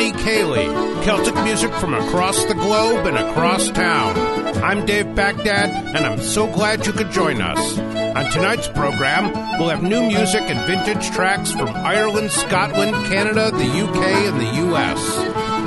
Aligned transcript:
Party 0.00 0.12
Ceilidh, 0.22 1.04
Celtic 1.04 1.34
music 1.44 1.70
from 1.74 1.92
across 1.92 2.42
the 2.46 2.54
globe 2.54 3.06
and 3.06 3.18
across 3.18 3.68
town. 3.68 4.16
I'm 4.64 4.86
Dave 4.86 5.14
Baghdad, 5.14 5.94
and 5.94 6.06
I'm 6.06 6.22
so 6.22 6.50
glad 6.50 6.86
you 6.86 6.94
could 6.94 7.10
join 7.10 7.42
us. 7.42 7.78
On 7.78 8.30
tonight's 8.32 8.66
program, 8.68 9.30
we'll 9.58 9.68
have 9.68 9.82
new 9.82 10.00
music 10.00 10.40
and 10.40 10.58
vintage 10.66 11.10
tracks 11.10 11.52
from 11.52 11.68
Ireland, 11.68 12.30
Scotland, 12.30 12.92
Canada, 13.08 13.50
the 13.50 13.66
UK, 13.66 14.02
and 14.32 14.40
the 14.40 14.74
US. 14.74 15.16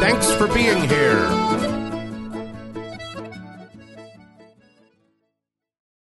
Thanks 0.02 0.32
for 0.32 0.48
being 0.48 0.90
here. 0.90 1.28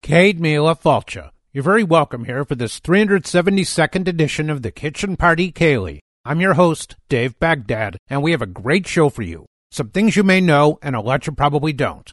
Céad 0.03 0.39
Míle 0.39 0.77
Fáilte. 0.77 1.29
You're 1.53 1.63
very 1.63 1.85
welcome 1.85 2.25
here 2.25 2.43
for 2.43 2.55
this 2.55 2.81
372nd 2.81 4.05
edition 4.09 4.49
of 4.49 4.63
the 4.63 4.71
Kitchen 4.71 5.15
Party 5.15 5.53
Ceilidh. 5.53 6.01
I'm 6.27 6.41
your 6.41 6.55
host, 6.55 6.97
Dave 7.07 7.39
Baghdad, 7.39 7.97
and 8.09 8.21
we 8.21 8.31
have 8.31 8.41
a 8.41 8.45
great 8.45 8.85
show 8.85 9.07
for 9.07 9.21
you. 9.21 9.45
Some 9.71 9.91
things 9.91 10.17
you 10.17 10.23
may 10.23 10.41
know, 10.41 10.77
and 10.81 10.93
a 10.93 10.99
lot 10.99 11.25
you 11.25 11.31
probably 11.31 11.71
don't. 11.71 12.11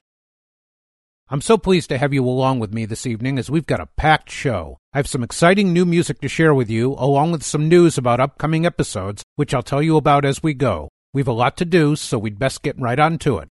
I'm 1.28 1.40
so 1.40 1.58
pleased 1.58 1.88
to 1.88 1.98
have 1.98 2.14
you 2.14 2.24
along 2.24 2.60
with 2.60 2.72
me 2.72 2.84
this 2.84 3.08
evening 3.08 3.40
as 3.40 3.50
we've 3.50 3.66
got 3.66 3.80
a 3.80 3.88
packed 3.96 4.30
show. 4.30 4.78
I 4.92 4.98
have 4.98 5.08
some 5.08 5.24
exciting 5.24 5.72
new 5.72 5.84
music 5.84 6.20
to 6.20 6.28
share 6.28 6.54
with 6.54 6.70
you, 6.70 6.92
along 6.92 7.32
with 7.32 7.42
some 7.42 7.68
news 7.68 7.98
about 7.98 8.20
upcoming 8.20 8.64
episodes, 8.64 9.24
which 9.34 9.52
I'll 9.52 9.64
tell 9.64 9.82
you 9.82 9.96
about 9.96 10.24
as 10.24 10.44
we 10.44 10.54
go. 10.54 10.90
We've 11.12 11.26
a 11.26 11.32
lot 11.32 11.56
to 11.56 11.64
do, 11.64 11.96
so 11.96 12.16
we'd 12.16 12.38
best 12.38 12.62
get 12.62 12.80
right 12.80 13.00
on 13.00 13.18
to 13.18 13.38
it. 13.38 13.48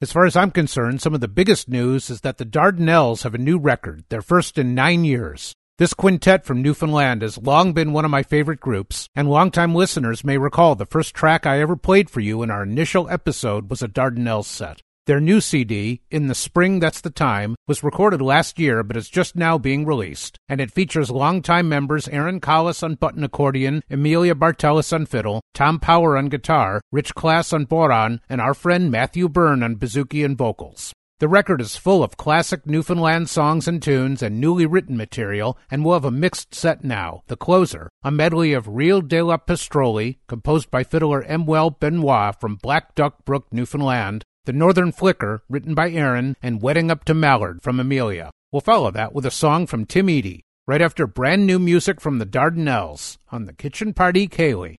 As 0.00 0.12
far 0.12 0.24
as 0.24 0.34
I'm 0.34 0.50
concerned, 0.50 1.02
some 1.02 1.12
of 1.12 1.20
the 1.20 1.28
biggest 1.28 1.68
news 1.68 2.08
is 2.08 2.22
that 2.22 2.38
the 2.38 2.46
Dardanelles 2.46 3.24
have 3.24 3.34
a 3.34 3.38
new 3.38 3.58
record, 3.58 4.04
their 4.08 4.22
first 4.22 4.56
in 4.56 4.74
nine 4.74 5.04
years. 5.04 5.52
This 5.78 5.92
quintet 5.92 6.46
from 6.46 6.62
Newfoundland 6.62 7.20
has 7.20 7.36
long 7.36 7.74
been 7.74 7.92
one 7.92 8.06
of 8.06 8.10
my 8.10 8.22
favorite 8.22 8.60
groups, 8.60 9.10
and 9.14 9.28
longtime 9.28 9.74
listeners 9.74 10.24
may 10.24 10.38
recall 10.38 10.74
the 10.74 10.86
first 10.86 11.14
track 11.14 11.44
I 11.44 11.60
ever 11.60 11.76
played 11.76 12.08
for 12.08 12.20
you 12.20 12.42
in 12.42 12.50
our 12.50 12.62
initial 12.62 13.10
episode 13.10 13.68
was 13.68 13.82
a 13.82 13.88
Dardanelles 13.88 14.46
set. 14.46 14.80
Their 15.04 15.20
new 15.20 15.38
CD, 15.42 16.00
In 16.10 16.28
the 16.28 16.34
Spring 16.34 16.80
That's 16.80 17.02
the 17.02 17.10
Time, 17.10 17.56
was 17.68 17.84
recorded 17.84 18.22
last 18.22 18.58
year 18.58 18.82
but 18.82 18.96
is 18.96 19.10
just 19.10 19.36
now 19.36 19.58
being 19.58 19.84
released, 19.84 20.38
and 20.48 20.62
it 20.62 20.72
features 20.72 21.10
longtime 21.10 21.68
members 21.68 22.08
Aaron 22.08 22.40
Collis 22.40 22.82
on 22.82 22.94
button 22.94 23.22
accordion, 23.22 23.82
Emilia 23.90 24.34
Bartellas 24.34 24.94
on 24.94 25.04
fiddle, 25.04 25.42
Tom 25.52 25.78
Power 25.78 26.16
on 26.16 26.30
guitar, 26.30 26.80
Rich 26.90 27.14
Klaas 27.14 27.52
on 27.52 27.66
bodhrán, 27.66 28.20
and 28.30 28.40
our 28.40 28.54
friend 28.54 28.90
Matthew 28.90 29.28
Byrne 29.28 29.62
on 29.62 29.76
bouzouki 29.76 30.24
and 30.24 30.38
vocals. 30.38 30.94
The 31.18 31.28
record 31.28 31.62
is 31.62 31.78
full 31.78 32.04
of 32.04 32.18
classic 32.18 32.66
Newfoundland 32.66 33.30
songs 33.30 33.66
and 33.66 33.82
tunes 33.82 34.22
and 34.22 34.38
newly 34.38 34.66
written 34.66 34.98
material, 34.98 35.56
and 35.70 35.82
we'll 35.82 35.94
have 35.94 36.04
a 36.04 36.10
mixed 36.10 36.54
set 36.54 36.84
now. 36.84 37.22
The 37.28 37.38
closer, 37.38 37.88
a 38.04 38.10
medley 38.10 38.52
of 38.52 38.68
Real 38.68 39.00
de 39.00 39.22
la 39.22 39.38
Pistroli, 39.38 40.18
composed 40.28 40.70
by 40.70 40.84
fiddler 40.84 41.22
Emmanuel 41.22 41.70
Benoit 41.70 42.38
from 42.38 42.56
Black 42.56 42.94
Duck 42.94 43.24
Brook, 43.24 43.46
Newfoundland, 43.50 44.24
The 44.44 44.52
Northern 44.52 44.92
Flicker, 44.92 45.42
written 45.48 45.74
by 45.74 45.90
Aaron, 45.90 46.36
and 46.42 46.60
Wedding 46.60 46.90
Up 46.90 47.02
to 47.06 47.14
Mallard 47.14 47.62
from 47.62 47.80
Amelia. 47.80 48.30
We'll 48.52 48.60
follow 48.60 48.90
that 48.90 49.14
with 49.14 49.24
a 49.24 49.30
song 49.30 49.66
from 49.66 49.86
Tim 49.86 50.08
Edey, 50.08 50.40
right 50.66 50.82
after 50.82 51.06
brand 51.06 51.46
new 51.46 51.58
music 51.58 51.98
from 51.98 52.18
the 52.18 52.26
Dardanelles 52.26 53.16
on 53.32 53.46
the 53.46 53.54
Kitchen 53.54 53.94
Party 53.94 54.28
Ceilidh. 54.28 54.76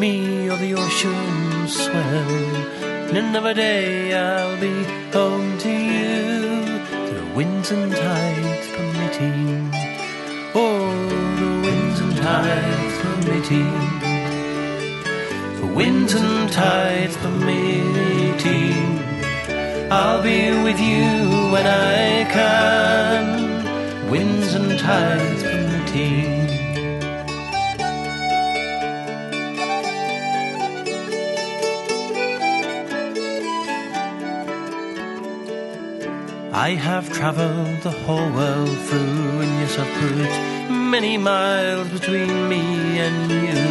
Me 0.00 0.48
o'er 0.48 0.56
the 0.56 0.72
ocean 0.74 1.68
swell. 1.68 2.32
And 3.10 3.18
another 3.18 3.52
day 3.52 4.14
I'll 4.14 4.58
be 4.58 4.82
home 5.12 5.58
to 5.58 5.70
you, 5.70 6.64
the 7.12 7.24
winds 7.34 7.70
and 7.70 7.92
tides 7.92 8.66
permitting. 8.68 9.70
Oh, 10.54 10.88
the 11.42 11.50
winds 11.66 12.00
and 12.00 12.16
tides 12.16 12.96
permitting. 13.04 14.00
The 15.60 15.66
winds 15.74 16.14
and 16.14 16.50
tides 16.50 17.16
permitting. 17.18 18.98
I'll 19.92 20.22
be 20.22 20.50
with 20.62 20.80
you 20.80 21.52
when 21.52 21.66
I 21.66 22.24
can 22.36 24.10
winds 24.10 24.54
and 24.54 24.78
tides 24.78 25.42
permitting. 25.42 26.39
I 36.60 36.74
have 36.74 37.10
travelled 37.10 37.80
the 37.80 37.90
whole 37.90 38.30
world 38.32 38.76
through, 38.86 39.40
and 39.44 39.52
yes, 39.60 39.78
I've 39.78 39.90
put 39.98 40.70
many 40.70 41.16
miles 41.16 41.88
between 41.88 42.50
me 42.50 42.98
and 42.98 43.30
you. 43.30 43.62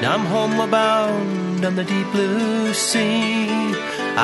Now 0.00 0.14
I'm 0.14 0.24
homeward 0.24 0.70
bound 0.70 1.66
on 1.66 1.74
the 1.76 1.84
deep 1.84 2.10
blue 2.12 2.72
sea. 2.72 3.50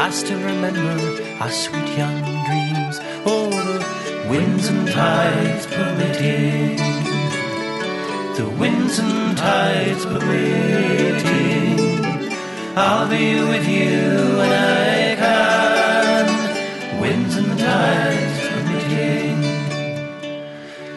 I 0.02 0.08
still 0.12 0.40
remember 0.40 0.96
our 1.42 1.50
sweet 1.50 1.90
young 2.00 2.22
dreams. 2.46 3.00
Oh, 3.26 3.50
the 3.50 4.28
winds 4.30 4.66
and 4.68 4.88
tides 4.88 5.66
permitting. 5.66 6.78
The 8.38 8.48
winds 8.58 8.98
and 8.98 9.36
tides 9.36 10.06
permitting. 10.06 11.78
I'll 12.78 13.10
be 13.10 13.40
with 13.52 13.68
you 13.68 14.38
when 14.38 14.52
I. 14.52 14.93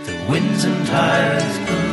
The 0.06 0.16
winds 0.30 0.63
and 0.63 0.88
tides 0.88 1.57
permitting. 1.60 1.87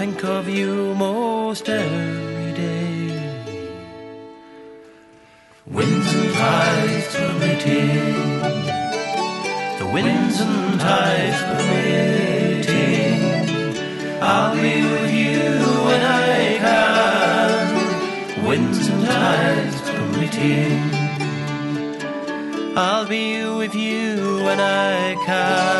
Think 0.00 0.24
of 0.24 0.48
you 0.48 0.94
most 0.94 1.68
every 1.68 2.52
day. 2.54 3.44
Winds 5.66 6.14
and 6.14 6.32
tides 6.32 7.14
permitting, 7.16 8.14
the 9.78 9.86
winds 9.92 10.40
and 10.40 10.80
tides 10.80 11.40
permitting, 11.50 13.20
I'll 14.22 14.54
be 14.56 14.74
with 14.94 15.12
you 15.22 15.42
when 15.88 16.02
I 16.02 16.58
can. 16.64 17.66
Winds 18.48 18.86
and 18.88 19.04
tides 19.04 19.80
permitting, 19.90 20.80
I'll 22.74 23.06
be 23.06 23.44
with 23.44 23.74
you 23.74 24.44
when 24.46 24.60
I 24.60 25.14
can. 25.26 25.79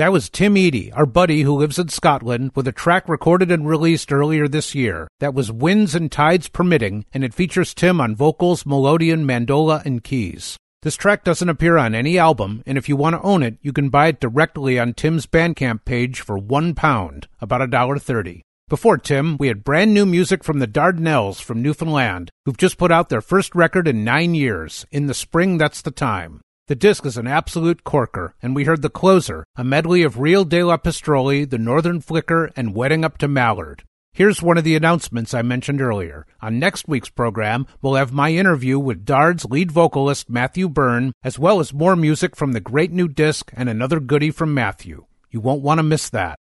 That 0.00 0.12
was 0.12 0.30
Tim 0.30 0.54
Edey, 0.54 0.90
our 0.96 1.04
buddy 1.04 1.42
who 1.42 1.54
lives 1.54 1.78
in 1.78 1.90
Scotland, 1.90 2.52
with 2.54 2.66
a 2.66 2.72
track 2.72 3.06
recorded 3.06 3.52
and 3.52 3.68
released 3.68 4.10
earlier 4.10 4.48
this 4.48 4.74
year. 4.74 5.08
That 5.18 5.34
was 5.34 5.52
Winds 5.52 5.94
and 5.94 6.10
Tides 6.10 6.48
Permitting, 6.48 7.04
and 7.12 7.22
it 7.22 7.34
features 7.34 7.74
Tim 7.74 8.00
on 8.00 8.16
vocals, 8.16 8.64
melodeon, 8.64 9.26
mandola, 9.26 9.84
and 9.84 10.02
keys. 10.02 10.56
This 10.80 10.96
track 10.96 11.22
doesn't 11.22 11.50
appear 11.50 11.76
on 11.76 11.94
any 11.94 12.16
album, 12.16 12.62
and 12.64 12.78
if 12.78 12.88
you 12.88 12.96
want 12.96 13.14
to 13.14 13.20
own 13.20 13.42
it, 13.42 13.58
you 13.60 13.74
can 13.74 13.90
buy 13.90 14.06
it 14.06 14.20
directly 14.20 14.78
on 14.78 14.94
Tim's 14.94 15.26
Bandcamp 15.26 15.84
page 15.84 16.22
for 16.22 16.38
one 16.38 16.74
pound, 16.74 17.28
about 17.38 17.60
a 17.60 17.66
dollar 17.66 17.98
thirty. 17.98 18.40
Before 18.70 18.96
Tim, 18.96 19.36
we 19.36 19.48
had 19.48 19.64
brand 19.64 19.92
new 19.92 20.06
music 20.06 20.42
from 20.42 20.60
the 20.60 20.66
Dardanelles 20.66 21.42
from 21.42 21.60
Newfoundland, 21.60 22.30
who've 22.46 22.56
just 22.56 22.78
put 22.78 22.90
out 22.90 23.10
their 23.10 23.20
first 23.20 23.54
record 23.54 23.86
in 23.86 24.02
nine 24.02 24.34
years. 24.34 24.86
In 24.90 25.08
the 25.08 25.12
spring, 25.12 25.58
that's 25.58 25.82
the 25.82 25.90
time. 25.90 26.40
The 26.70 26.76
disc 26.76 27.04
is 27.04 27.16
an 27.16 27.26
absolute 27.26 27.82
corker, 27.82 28.36
and 28.40 28.54
we 28.54 28.62
heard 28.62 28.80
The 28.80 28.90
Closer, 28.90 29.44
a 29.56 29.64
medley 29.64 30.04
of 30.04 30.20
Real 30.20 30.44
de 30.44 30.62
la 30.62 30.76
Pistroli, 30.76 31.44
The 31.44 31.58
Northern 31.58 32.00
Flicker, 32.00 32.52
and 32.54 32.76
Wedding 32.76 33.04
Up 33.04 33.18
to 33.18 33.26
Mallard. 33.26 33.82
Here's 34.12 34.40
one 34.40 34.56
of 34.56 34.62
the 34.62 34.76
announcements 34.76 35.34
I 35.34 35.42
mentioned 35.42 35.82
earlier. 35.82 36.28
On 36.40 36.60
next 36.60 36.86
week's 36.86 37.08
program, 37.08 37.66
we'll 37.82 37.96
have 37.96 38.12
my 38.12 38.30
interview 38.30 38.78
with 38.78 39.04
Dard's 39.04 39.44
lead 39.46 39.72
vocalist, 39.72 40.30
Matthew 40.30 40.68
Byrne, 40.68 41.10
as 41.24 41.40
well 41.40 41.58
as 41.58 41.74
more 41.74 41.96
music 41.96 42.36
from 42.36 42.52
the 42.52 42.60
great 42.60 42.92
new 42.92 43.08
disc 43.08 43.50
and 43.54 43.68
another 43.68 43.98
goodie 43.98 44.30
from 44.30 44.54
Matthew. 44.54 45.06
You 45.28 45.40
won't 45.40 45.62
want 45.62 45.80
to 45.80 45.82
miss 45.82 46.08
that. 46.10 46.36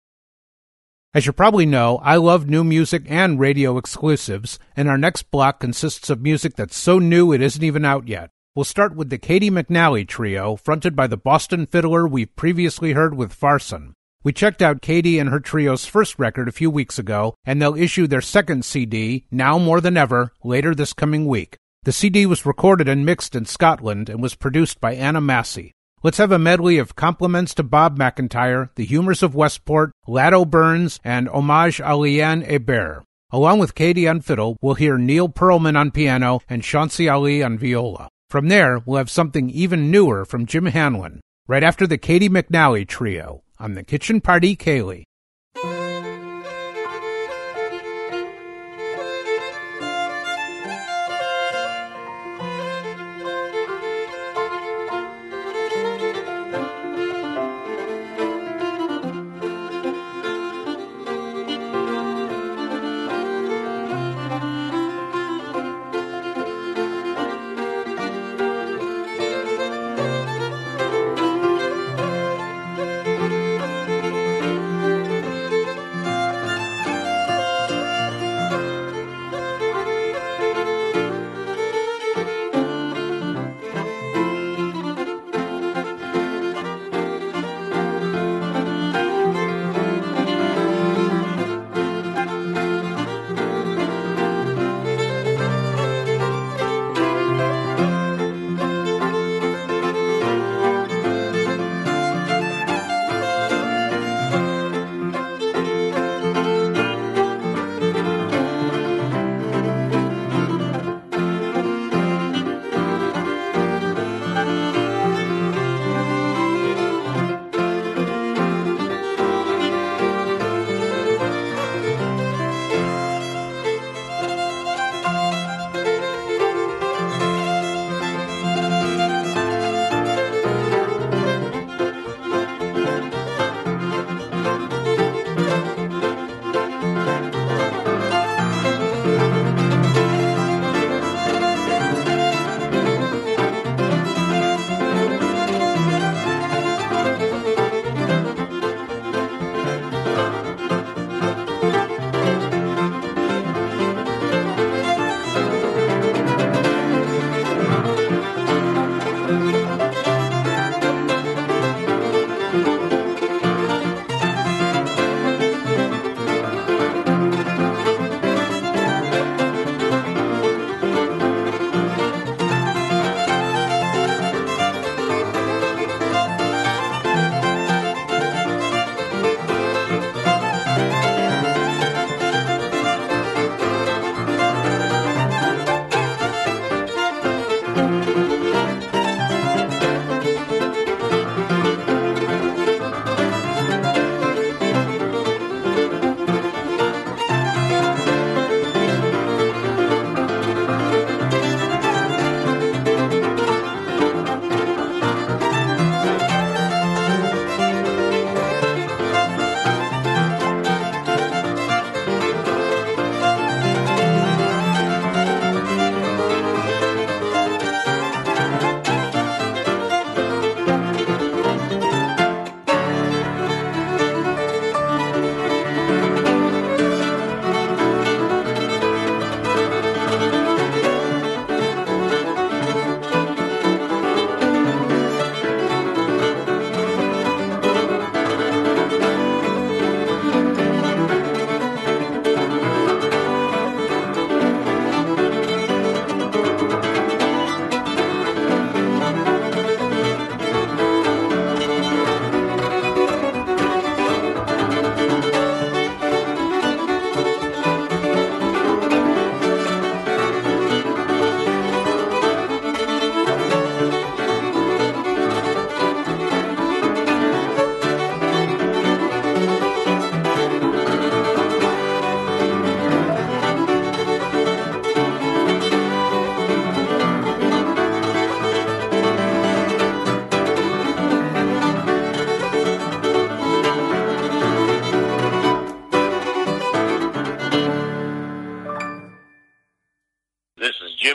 As 1.14 1.26
you 1.26 1.32
probably 1.32 1.66
know, 1.66 1.98
I 1.98 2.16
love 2.16 2.48
new 2.48 2.64
music 2.64 3.04
and 3.06 3.38
radio 3.38 3.78
exclusives, 3.78 4.58
and 4.74 4.88
our 4.88 4.98
next 4.98 5.30
block 5.30 5.60
consists 5.60 6.10
of 6.10 6.20
music 6.20 6.56
that's 6.56 6.76
so 6.76 6.98
new 6.98 7.32
it 7.32 7.40
isn't 7.40 7.62
even 7.62 7.84
out 7.84 8.08
yet. 8.08 8.30
We'll 8.56 8.64
start 8.64 8.96
with 8.96 9.10
the 9.10 9.18
Katie 9.18 9.50
McNally 9.50 10.08
Trio, 10.08 10.56
fronted 10.56 10.96
by 10.96 11.08
the 11.08 11.18
Boston 11.18 11.66
fiddler 11.66 12.08
we've 12.08 12.34
previously 12.36 12.92
heard 12.92 13.14
with 13.14 13.34
Farson. 13.34 13.92
We 14.24 14.32
checked 14.32 14.62
out 14.62 14.80
Katie 14.80 15.18
and 15.18 15.28
her 15.28 15.40
trio's 15.40 15.84
first 15.84 16.18
record 16.18 16.48
a 16.48 16.52
few 16.52 16.70
weeks 16.70 16.98
ago, 16.98 17.34
and 17.44 17.60
they'll 17.60 17.76
issue 17.76 18.06
their 18.06 18.22
second 18.22 18.64
CD, 18.64 19.26
Now 19.30 19.58
More 19.58 19.82
Than 19.82 19.98
Ever, 19.98 20.32
later 20.42 20.74
this 20.74 20.94
coming 20.94 21.26
week. 21.26 21.58
The 21.82 21.92
CD 21.92 22.24
was 22.24 22.46
recorded 22.46 22.88
and 22.88 23.04
mixed 23.04 23.34
in 23.34 23.44
Scotland 23.44 24.08
and 24.08 24.22
was 24.22 24.34
produced 24.34 24.80
by 24.80 24.94
Anna 24.94 25.20
Massie. 25.20 25.72
Let's 26.02 26.16
have 26.16 26.32
a 26.32 26.38
medley 26.38 26.78
of 26.78 26.96
compliments 26.96 27.52
to 27.56 27.62
Bob 27.62 27.98
McIntyre, 27.98 28.70
the 28.76 28.86
humors 28.86 29.22
of 29.22 29.34
Westport, 29.34 29.92
Lado 30.06 30.46
Burns, 30.46 30.98
and 31.04 31.28
Hommage 31.28 31.82
à 31.84 31.94
Liane 31.94 32.42
Hébert. 32.42 33.02
Along 33.30 33.58
with 33.58 33.74
Katie 33.74 34.08
on 34.08 34.22
fiddle, 34.22 34.56
we'll 34.62 34.76
hear 34.76 34.96
Neil 34.96 35.28
Pearlman 35.28 35.76
on 35.76 35.90
piano 35.90 36.40
and 36.48 36.62
Shauncey 36.62 37.12
Ali 37.12 37.42
on 37.42 37.58
viola. 37.58 38.08
From 38.36 38.48
there, 38.48 38.82
we'll 38.84 38.98
have 38.98 39.08
something 39.08 39.48
even 39.48 39.90
newer 39.90 40.26
from 40.26 40.44
Jim 40.44 40.66
Hanlon, 40.66 41.22
right 41.46 41.62
after 41.62 41.86
the 41.86 41.96
Katie 41.96 42.28
McNally 42.28 42.86
Trio 42.86 43.42
on 43.58 43.72
the 43.72 43.82
Kitchen 43.82 44.20
Party 44.20 44.54
Ceilidh. 44.54 45.04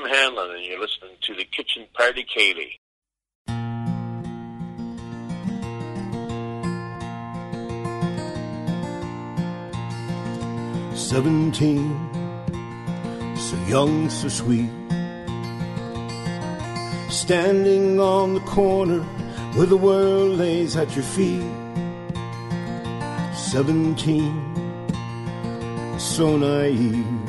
Hanlon, 0.06 0.56
and 0.56 0.66
you're 0.66 0.80
listening 0.80 1.16
to 1.22 1.36
the 1.36 1.46
Kitchen 1.46 1.88
Party 1.94 2.26
Ceilidh. 2.36 2.78
Seventeen, 10.96 11.92
so 13.36 13.58
young, 13.68 14.10
so 14.10 14.30
sweet. 14.30 14.70
Standing 17.10 18.00
on 18.00 18.36
the 18.36 18.40
corner 18.42 19.02
where 19.56 19.66
the 19.66 19.76
world 19.78 20.38
lays 20.38 20.78
at 20.78 20.96
your 20.96 21.04
feet. 21.04 21.44
Seventeen, 23.36 24.34
so 26.00 26.38
naive. 26.38 27.21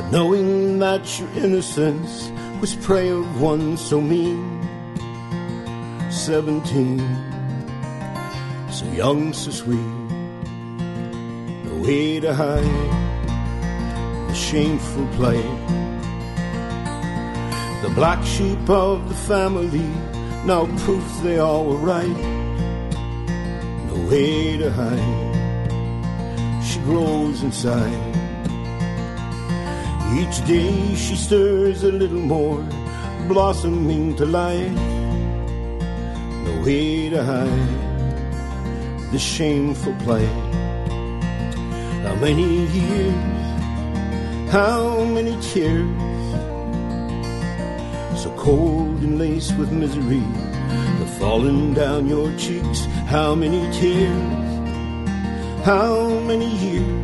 Not 0.00 0.12
knowing 0.12 0.78
that 0.78 1.20
your 1.20 1.28
innocence 1.36 2.32
was 2.58 2.74
prey 2.76 3.10
of 3.10 3.42
one 3.42 3.76
so 3.76 4.00
mean. 4.00 4.66
Seventeen, 6.10 7.00
so 8.70 8.86
young, 8.92 9.34
so 9.34 9.50
sweet. 9.50 9.76
No 11.66 11.82
way 11.84 12.18
to 12.18 12.32
hide 12.32 12.64
the 14.28 14.34
shameful 14.34 15.06
plight. 15.16 15.44
The 17.82 17.90
black 17.94 18.24
sheep 18.24 18.70
of 18.70 19.06
the 19.06 19.14
family, 19.14 19.90
now 20.46 20.64
proof 20.78 21.04
they 21.22 21.40
all 21.40 21.66
were 21.66 21.76
right. 21.76 22.08
No 23.88 24.08
way 24.08 24.56
to 24.56 24.72
hide, 24.72 26.64
she 26.64 26.78
grows 26.80 27.42
inside. 27.42 28.19
Each 30.18 30.44
day 30.44 30.94
she 30.96 31.14
stirs 31.14 31.84
a 31.84 31.92
little 31.92 32.18
more, 32.18 32.66
blossoming 33.28 34.16
to 34.16 34.26
life. 34.26 34.72
No 36.44 36.62
way 36.64 37.10
to 37.10 37.22
hide 37.22 39.12
the 39.12 39.18
shameful 39.18 39.94
plight. 40.00 40.26
How 42.02 42.16
many 42.16 42.66
years, 42.66 44.50
how 44.50 45.04
many 45.04 45.40
tears, 45.40 46.30
so 48.20 48.34
cold 48.36 48.98
and 49.02 49.16
laced 49.16 49.56
with 49.58 49.70
misery, 49.70 50.26
have 50.98 51.18
fallen 51.18 51.72
down 51.72 52.08
your 52.08 52.34
cheeks. 52.36 52.80
How 53.06 53.36
many 53.36 53.62
tears, 53.72 55.64
how 55.64 56.08
many 56.26 56.50
years 56.56 56.99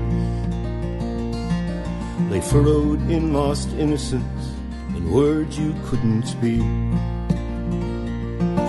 lay 2.31 2.41
furrowed 2.41 3.01
in 3.11 3.33
lost 3.33 3.69
innocence 3.75 4.53
in 4.97 5.11
words 5.11 5.59
you 5.59 5.75
couldn't 5.85 6.25
speak. 6.25 6.61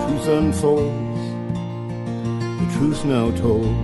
Truth 0.06 0.28
unfolds, 0.28 1.20
the 2.60 2.78
truth 2.78 3.04
now 3.04 3.30
told. 3.32 3.74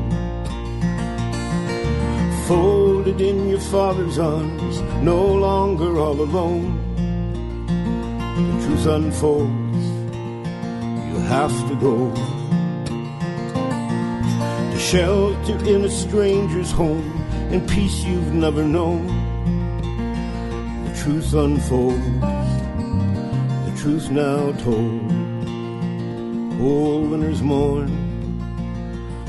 Folded 2.46 3.20
in 3.20 3.48
your 3.48 3.60
father's 3.60 4.18
arms, 4.18 4.80
no 5.02 5.24
longer 5.24 5.98
all 5.98 6.20
alone. 6.20 6.78
The 8.36 8.66
truth 8.66 8.86
unfolds, 8.86 9.86
you 11.08 11.18
have 11.26 11.68
to 11.68 11.74
go. 11.76 12.14
To 14.72 14.78
shelter 14.78 15.58
in 15.64 15.84
a 15.84 15.90
stranger's 15.90 16.70
home, 16.70 17.10
in 17.50 17.66
peace 17.66 18.04
you've 18.04 18.34
never 18.34 18.62
known. 18.62 19.23
Truth 21.04 21.34
unfolds, 21.34 22.22
the 23.66 23.74
truth 23.76 24.10
now 24.10 24.52
told. 24.52 25.12
Old 26.62 27.10
winners 27.10 27.42
mourn, 27.42 27.90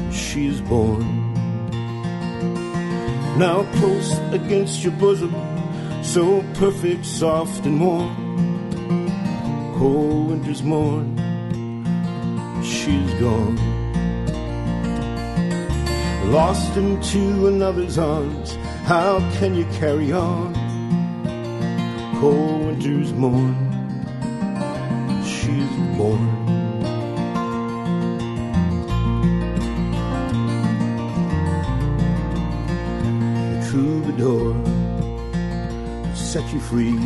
she 0.09 0.47
is 0.47 0.61
born. 0.61 1.03
Now 3.37 3.67
close 3.73 4.17
against 4.31 4.85
your 4.85 4.93
bosom, 4.93 5.35
so 6.01 6.45
perfect, 6.53 7.05
soft, 7.05 7.65
and 7.65 7.81
warm. 7.81 8.15
Cold 9.77 10.29
winter's 10.29 10.63
morn, 10.63 11.17
she's 12.63 13.13
gone. 13.15 13.57
Lost 16.31 16.77
into 16.77 17.47
another's 17.47 17.97
arms, 17.97 18.55
how 18.85 19.19
can 19.39 19.55
you 19.55 19.65
carry 19.73 20.13
on? 20.13 20.54
Cold 22.19 22.65
winter's 22.65 23.13
morn, 23.13 23.55
she's 25.25 25.71
born. 25.97 26.23
The 33.51 33.67
troubadour 33.69 34.55
set 36.15 36.51
you 36.53 36.59
free. 36.59 36.97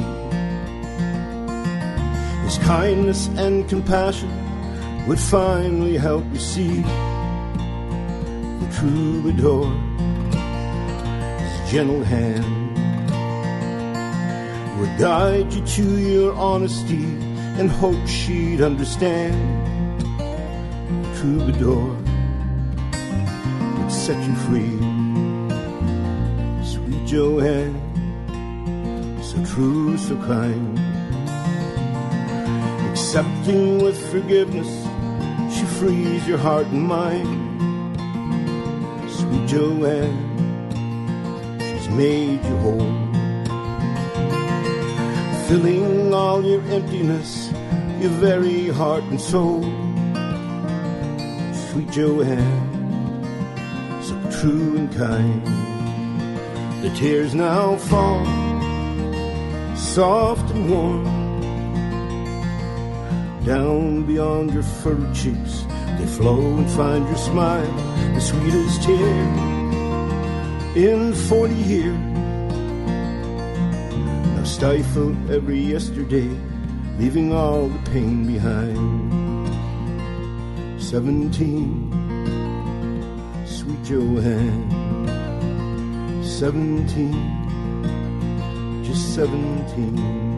His 2.44 2.58
kindness 2.60 3.30
and 3.30 3.68
compassion 3.68 4.30
would 5.08 5.20
finally 5.20 5.98
help 5.98 6.24
you 6.32 6.40
see 6.40 6.82
the 8.62 8.68
troubadour, 8.78 9.72
his 11.40 11.72
gentle 11.72 12.04
hand 12.04 12.59
would 14.80 14.98
guide 14.98 15.52
you 15.54 15.62
to 15.66 15.98
your 15.98 16.34
honesty 16.36 17.04
and 17.60 17.70
hope 17.70 18.08
she'd 18.08 18.62
understand. 18.62 19.36
Troubadour 21.18 21.98
would 23.76 23.92
set 23.92 24.18
you 24.26 24.36
free. 24.48 24.78
Sweet 26.64 27.06
Joanne, 27.06 27.76
so 29.22 29.44
true, 29.54 29.98
so 29.98 30.16
kind. 30.24 30.80
Accepting 32.90 33.84
with 33.84 34.00
forgiveness, 34.12 34.72
she 35.54 35.66
frees 35.66 36.26
your 36.26 36.38
heart 36.38 36.68
and 36.68 36.84
mind. 36.88 37.28
Sweet 39.12 39.46
Joanne, 39.46 40.20
she's 41.60 41.90
made 41.90 42.42
you 42.46 42.58
whole. 42.60 43.09
Filling 45.50 46.14
all 46.14 46.46
your 46.46 46.62
emptiness, 46.70 47.52
your 48.00 48.12
very 48.22 48.68
heart 48.68 49.04
and 49.06 49.20
soul. 49.20 49.64
Sweet 51.72 51.90
Joanne, 51.90 52.70
so 54.04 54.14
true 54.40 54.78
and 54.78 54.92
kind. 54.96 55.44
The 56.84 56.92
tears 56.96 57.34
now 57.34 57.78
fall, 57.78 58.26
soft 59.76 60.52
and 60.52 60.70
warm. 60.70 61.06
Down 63.44 64.04
beyond 64.04 64.54
your 64.54 64.62
furrowed 64.62 65.16
cheeks, 65.16 65.66
they 65.98 66.06
flow 66.06 66.42
and 66.58 66.70
find 66.70 67.08
your 67.08 67.18
smile, 67.18 67.74
the 68.14 68.22
sweetest 68.22 68.84
tear 68.84 69.26
in 70.76 71.16
forty 71.16 71.56
years. 71.56 72.09
Stifle 74.60 75.16
every 75.32 75.58
yesterday, 75.58 76.30
leaving 76.98 77.32
all 77.32 77.70
the 77.70 77.80
pain 77.92 78.28
behind. 78.28 79.48
Seventeen, 80.78 81.90
sweet 83.48 83.82
Joanne. 83.86 84.68
Seventeen, 86.22 87.16
just 88.84 89.16
seventeen. 89.16 90.29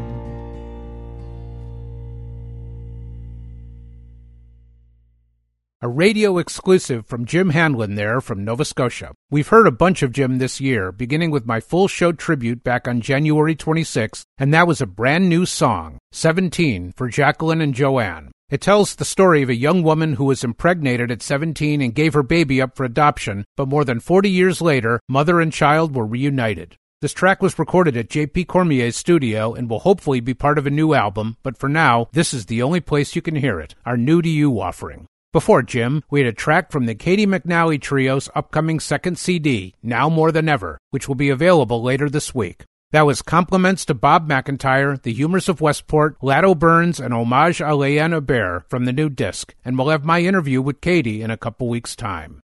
A 5.83 5.89
radio 5.89 6.37
exclusive 6.37 7.07
from 7.07 7.25
Jim 7.25 7.49
Hanlon 7.49 7.95
there 7.95 8.21
from 8.21 8.45
Nova 8.45 8.63
Scotia. 8.63 9.13
We've 9.31 9.47
heard 9.47 9.65
a 9.65 9.71
bunch 9.71 10.03
of 10.03 10.11
Jim 10.11 10.37
this 10.37 10.61
year, 10.61 10.91
beginning 10.91 11.31
with 11.31 11.47
my 11.47 11.59
full 11.59 11.87
show 11.87 12.11
tribute 12.11 12.63
back 12.63 12.87
on 12.87 13.01
January 13.01 13.55
26th, 13.55 14.21
and 14.37 14.53
that 14.53 14.67
was 14.67 14.79
a 14.79 14.85
brand 14.85 15.27
new 15.27 15.43
song, 15.43 15.97
17, 16.11 16.93
for 16.95 17.09
Jacqueline 17.09 17.61
and 17.61 17.73
Joanne. 17.73 18.31
It 18.51 18.61
tells 18.61 18.93
the 18.93 19.03
story 19.03 19.41
of 19.41 19.49
a 19.49 19.55
young 19.55 19.81
woman 19.81 20.13
who 20.13 20.25
was 20.25 20.43
impregnated 20.43 21.09
at 21.09 21.23
17 21.23 21.81
and 21.81 21.95
gave 21.95 22.13
her 22.13 22.21
baby 22.21 22.61
up 22.61 22.75
for 22.75 22.83
adoption, 22.83 23.43
but 23.57 23.67
more 23.67 23.83
than 23.83 23.99
40 23.99 24.29
years 24.29 24.61
later, 24.61 24.99
mother 25.09 25.41
and 25.41 25.51
child 25.51 25.95
were 25.95 26.05
reunited. 26.05 26.75
This 27.01 27.13
track 27.13 27.41
was 27.41 27.57
recorded 27.57 27.97
at 27.97 28.07
JP 28.07 28.45
Cormier's 28.45 28.95
studio 28.95 29.55
and 29.55 29.67
will 29.67 29.79
hopefully 29.79 30.19
be 30.19 30.35
part 30.35 30.59
of 30.59 30.67
a 30.67 30.69
new 30.69 30.93
album, 30.93 31.37
but 31.41 31.57
for 31.57 31.67
now, 31.67 32.07
this 32.11 32.35
is 32.35 32.45
the 32.45 32.61
only 32.61 32.81
place 32.81 33.15
you 33.15 33.23
can 33.23 33.35
hear 33.35 33.59
it, 33.59 33.73
our 33.83 33.97
new 33.97 34.21
to 34.21 34.29
you 34.29 34.61
offering. 34.61 35.07
Before 35.33 35.63
Jim, 35.63 36.03
we 36.09 36.19
had 36.19 36.27
a 36.27 36.33
track 36.33 36.73
from 36.73 36.87
the 36.87 36.93
Katie 36.93 37.25
McNally 37.25 37.79
Trio's 37.79 38.27
upcoming 38.35 38.81
second 38.81 39.17
CD, 39.17 39.73
Now 39.81 40.09
More 40.09 40.29
Than 40.29 40.49
Ever, 40.49 40.77
which 40.89 41.07
will 41.07 41.15
be 41.15 41.29
available 41.29 41.81
later 41.81 42.09
this 42.09 42.35
week. 42.35 42.65
That 42.91 43.05
was 43.05 43.21
compliments 43.21 43.85
to 43.85 43.93
Bob 43.93 44.27
McIntyre, 44.27 45.01
the 45.01 45.13
humors 45.13 45.47
of 45.47 45.61
Westport, 45.61 46.17
Lado 46.21 46.53
Burns, 46.53 46.99
and 46.99 47.13
Hommage 47.13 47.61
à 47.65 47.71
Leanne 47.71 48.19
Hébert 48.19 48.69
from 48.69 48.83
the 48.83 48.91
new 48.91 49.07
disc, 49.07 49.55
and 49.63 49.77
we'll 49.77 49.87
have 49.87 50.03
my 50.03 50.19
interview 50.19 50.61
with 50.61 50.81
Katie 50.81 51.21
in 51.21 51.31
a 51.31 51.37
couple 51.37 51.69
weeks' 51.69 51.95
time. 51.95 52.41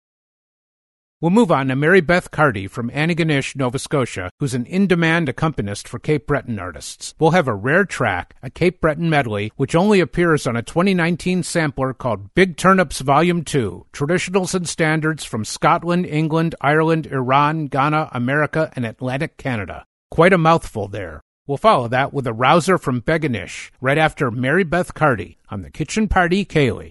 We'll 1.24 1.30
move 1.30 1.50
on 1.50 1.68
to 1.68 1.74
Mary 1.74 2.02
Beth 2.02 2.30
Carty 2.30 2.66
from 2.66 2.90
Antigonish, 2.90 3.56
Nova 3.56 3.78
Scotia, 3.78 4.28
who's 4.40 4.52
an 4.52 4.66
in 4.66 4.86
demand 4.86 5.26
accompanist 5.26 5.88
for 5.88 5.98
Cape 5.98 6.26
Breton 6.26 6.58
artists. 6.58 7.14
We'll 7.18 7.30
have 7.30 7.48
a 7.48 7.54
rare 7.54 7.86
track, 7.86 8.36
a 8.42 8.50
Cape 8.50 8.82
Breton 8.82 9.08
medley, 9.08 9.50
which 9.56 9.74
only 9.74 10.00
appears 10.00 10.46
on 10.46 10.54
a 10.54 10.60
2019 10.60 11.42
sampler 11.42 11.94
called 11.94 12.34
Big 12.34 12.58
Turnips 12.58 13.00
Volume 13.00 13.42
2 13.42 13.86
Traditionals 13.90 14.54
and 14.54 14.68
Standards 14.68 15.24
from 15.24 15.46
Scotland, 15.46 16.04
England, 16.04 16.56
Ireland, 16.60 17.06
Iran, 17.06 17.68
Ghana, 17.68 18.10
America, 18.12 18.70
and 18.76 18.84
Atlantic 18.84 19.38
Canada. 19.38 19.86
Quite 20.10 20.34
a 20.34 20.36
mouthful 20.36 20.88
there. 20.88 21.22
We'll 21.46 21.56
follow 21.56 21.88
that 21.88 22.12
with 22.12 22.26
a 22.26 22.34
rouser 22.34 22.76
from 22.76 23.00
Beginish 23.00 23.70
right 23.80 23.96
after 23.96 24.30
Mary 24.30 24.62
Beth 24.62 24.92
Carty 24.92 25.38
on 25.48 25.62
the 25.62 25.70
Kitchen 25.70 26.06
Party 26.06 26.44
Ceilidh. 26.44 26.90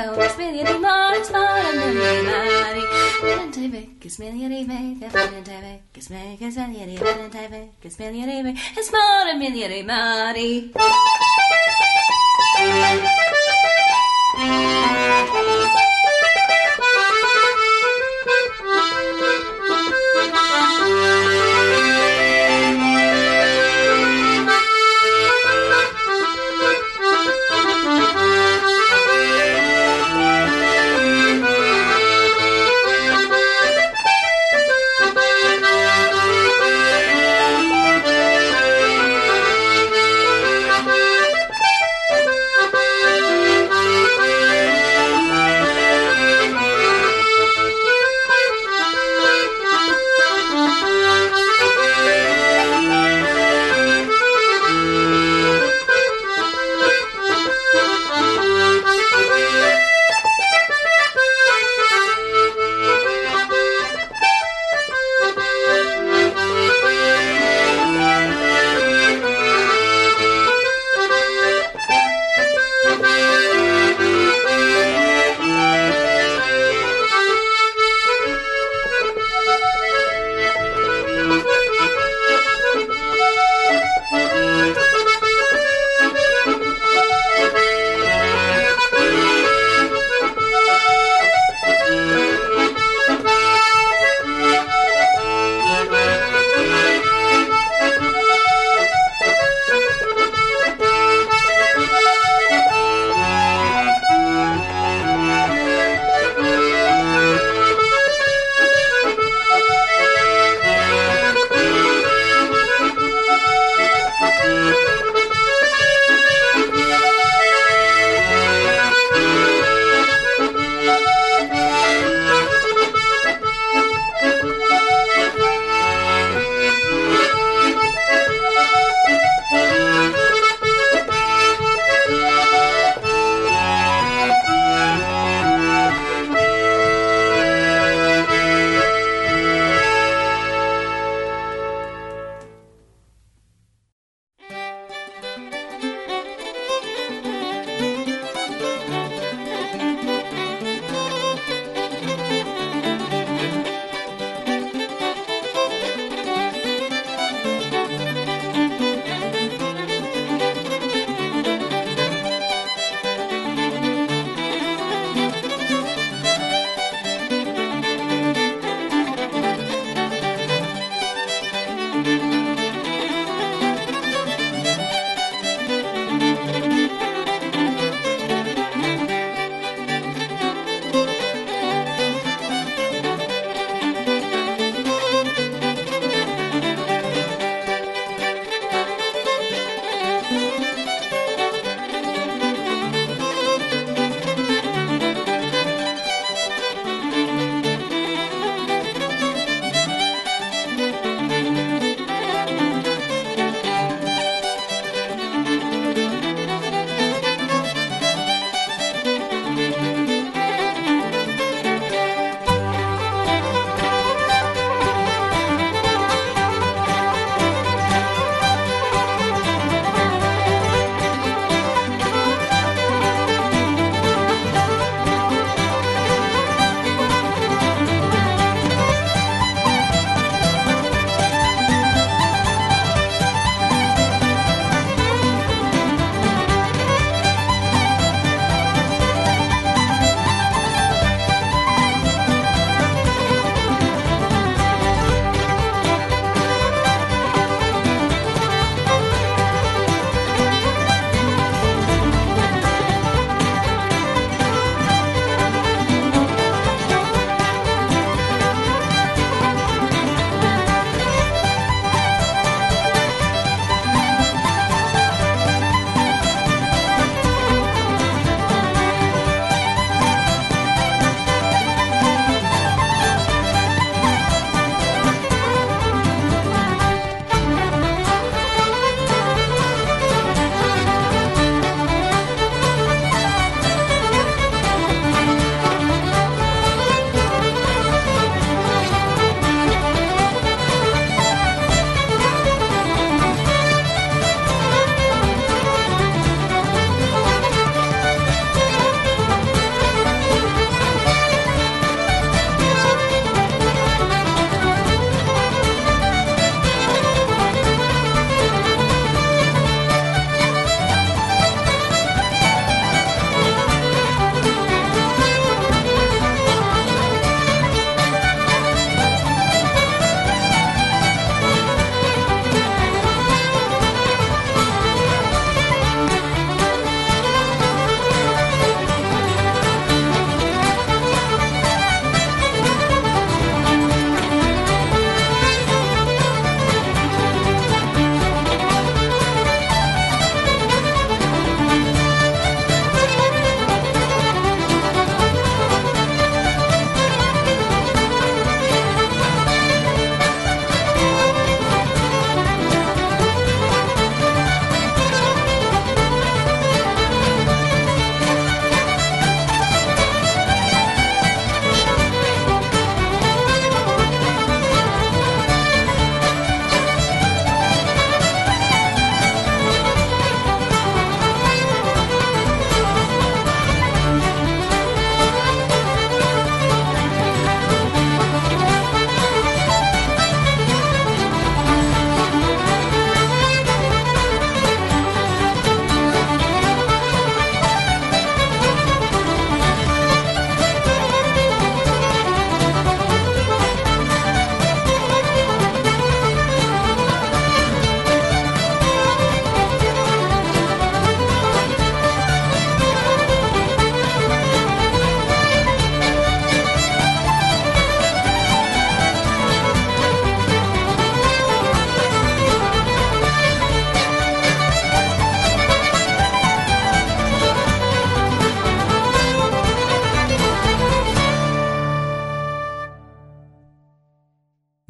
Hellas 0.00 0.36
meljeri 0.36 0.68
a 0.68 0.78
million 0.78 1.24
vári. 1.32 2.82
Menentai 3.22 3.68
vékes 3.68 4.16
meljeri 4.16 4.54
a 4.54 4.66
million 4.66 5.04
vékes 5.60 6.08
meljeri 6.08 6.96
a 6.96 7.04
million 7.04 7.50
vékes 7.50 7.96
meljeri 7.98 8.42
vékes, 8.42 8.90
mara 8.90 9.36
meljeri 9.36 9.82
mari. 9.82 10.70
Thank 14.32 15.78
you. 15.78 15.89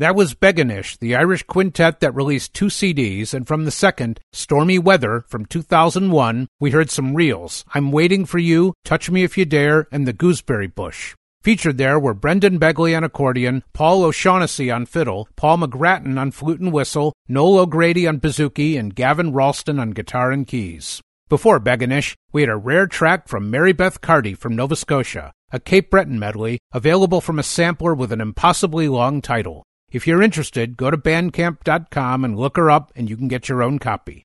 That 0.00 0.16
was 0.16 0.32
Beginish, 0.32 0.98
the 0.98 1.14
Irish 1.14 1.42
quintet 1.42 2.00
that 2.00 2.14
released 2.14 2.54
two 2.54 2.68
CDs, 2.68 3.34
and 3.34 3.46
from 3.46 3.66
the 3.66 3.70
second, 3.70 4.18
Stormy 4.32 4.78
Weather, 4.78 5.26
from 5.28 5.44
2001, 5.44 6.48
we 6.58 6.70
heard 6.70 6.88
some 6.88 7.14
reels 7.14 7.66
I'm 7.74 7.92
Waiting 7.92 8.24
for 8.24 8.38
You, 8.38 8.72
Touch 8.82 9.10
Me 9.10 9.24
If 9.24 9.36
You 9.36 9.44
Dare, 9.44 9.88
and 9.92 10.08
The 10.08 10.14
Gooseberry 10.14 10.68
Bush. 10.68 11.14
Featured 11.42 11.76
there 11.76 12.00
were 12.00 12.14
Brendan 12.14 12.58
Begley 12.58 12.96
on 12.96 13.04
accordion, 13.04 13.62
Paul 13.74 14.02
O'Shaughnessy 14.04 14.70
on 14.70 14.86
fiddle, 14.86 15.28
Paul 15.36 15.58
McGrattan 15.58 16.18
on 16.18 16.30
flute 16.30 16.60
and 16.60 16.72
whistle, 16.72 17.12
Noel 17.28 17.58
O'Grady 17.58 18.06
on 18.06 18.20
bouzouki, 18.20 18.78
and 18.78 18.94
Gavin 18.94 19.34
Ralston 19.34 19.78
on 19.78 19.90
guitar 19.90 20.32
and 20.32 20.46
keys. 20.46 21.02
Before 21.28 21.60
Beginish, 21.60 22.14
we 22.32 22.40
had 22.40 22.48
a 22.48 22.56
rare 22.56 22.86
track 22.86 23.28
from 23.28 23.50
Mary 23.50 23.74
Beth 23.74 24.00
Carty 24.00 24.32
from 24.32 24.56
Nova 24.56 24.76
Scotia, 24.76 25.34
a 25.52 25.60
Cape 25.60 25.90
Breton 25.90 26.18
medley 26.18 26.58
available 26.72 27.20
from 27.20 27.38
a 27.38 27.42
sampler 27.42 27.92
with 27.92 28.12
an 28.12 28.22
impossibly 28.22 28.88
long 28.88 29.20
title. 29.20 29.62
If 29.92 30.06
you're 30.06 30.22
interested, 30.22 30.76
go 30.76 30.88
to 30.88 30.96
bandcamp.com 30.96 32.24
and 32.24 32.38
look 32.38 32.56
her 32.56 32.70
up, 32.70 32.92
and 32.94 33.10
you 33.10 33.16
can 33.16 33.26
get 33.26 33.48
your 33.48 33.60
own 33.60 33.80
copy. 33.80 34.24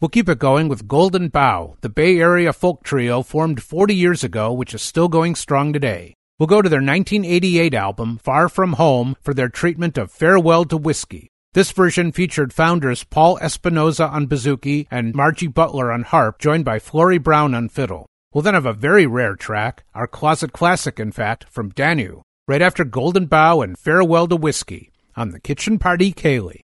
We'll 0.00 0.08
keep 0.08 0.30
it 0.30 0.38
going 0.38 0.68
with 0.68 0.88
Golden 0.88 1.28
Bough, 1.28 1.76
the 1.82 1.90
Bay 1.90 2.18
Area 2.18 2.54
folk 2.54 2.82
trio 2.82 3.22
formed 3.22 3.62
40 3.62 3.94
years 3.94 4.24
ago, 4.24 4.50
which 4.50 4.72
is 4.72 4.80
still 4.80 5.08
going 5.08 5.34
strong 5.34 5.74
today. 5.74 6.14
We'll 6.38 6.46
go 6.46 6.62
to 6.62 6.70
their 6.70 6.78
1988 6.78 7.74
album, 7.74 8.16
Far 8.16 8.48
From 8.48 8.74
Home, 8.74 9.14
for 9.20 9.34
their 9.34 9.50
treatment 9.50 9.98
of 9.98 10.10
Farewell 10.10 10.64
to 10.66 10.78
Whiskey. 10.78 11.28
This 11.52 11.70
version 11.72 12.10
featured 12.10 12.54
founders 12.54 13.04
Paul 13.04 13.38
Espinoza 13.40 14.10
on 14.10 14.26
bouzouki 14.26 14.86
and 14.90 15.14
Margie 15.14 15.48
Butler 15.48 15.92
on 15.92 16.04
harp, 16.04 16.38
joined 16.38 16.64
by 16.64 16.78
Flory 16.78 17.18
Brown 17.18 17.54
on 17.54 17.68
fiddle. 17.68 18.06
We'll 18.32 18.40
then 18.40 18.54
have 18.54 18.64
a 18.64 18.72
very 18.72 19.06
rare 19.06 19.36
track, 19.36 19.84
our 19.94 20.06
closet 20.06 20.52
classic, 20.52 20.98
in 20.98 21.12
fact, 21.12 21.44
from 21.50 21.68
Danu 21.70 22.22
right 22.50 22.62
after 22.62 22.84
Golden 22.84 23.26
Bough 23.26 23.60
and 23.60 23.78
Farewell 23.78 24.26
to 24.26 24.34
Whiskey 24.34 24.90
on 25.16 25.30
the 25.30 25.38
Kitchen 25.38 25.78
Party 25.78 26.12
Ceilidh. 26.12 26.62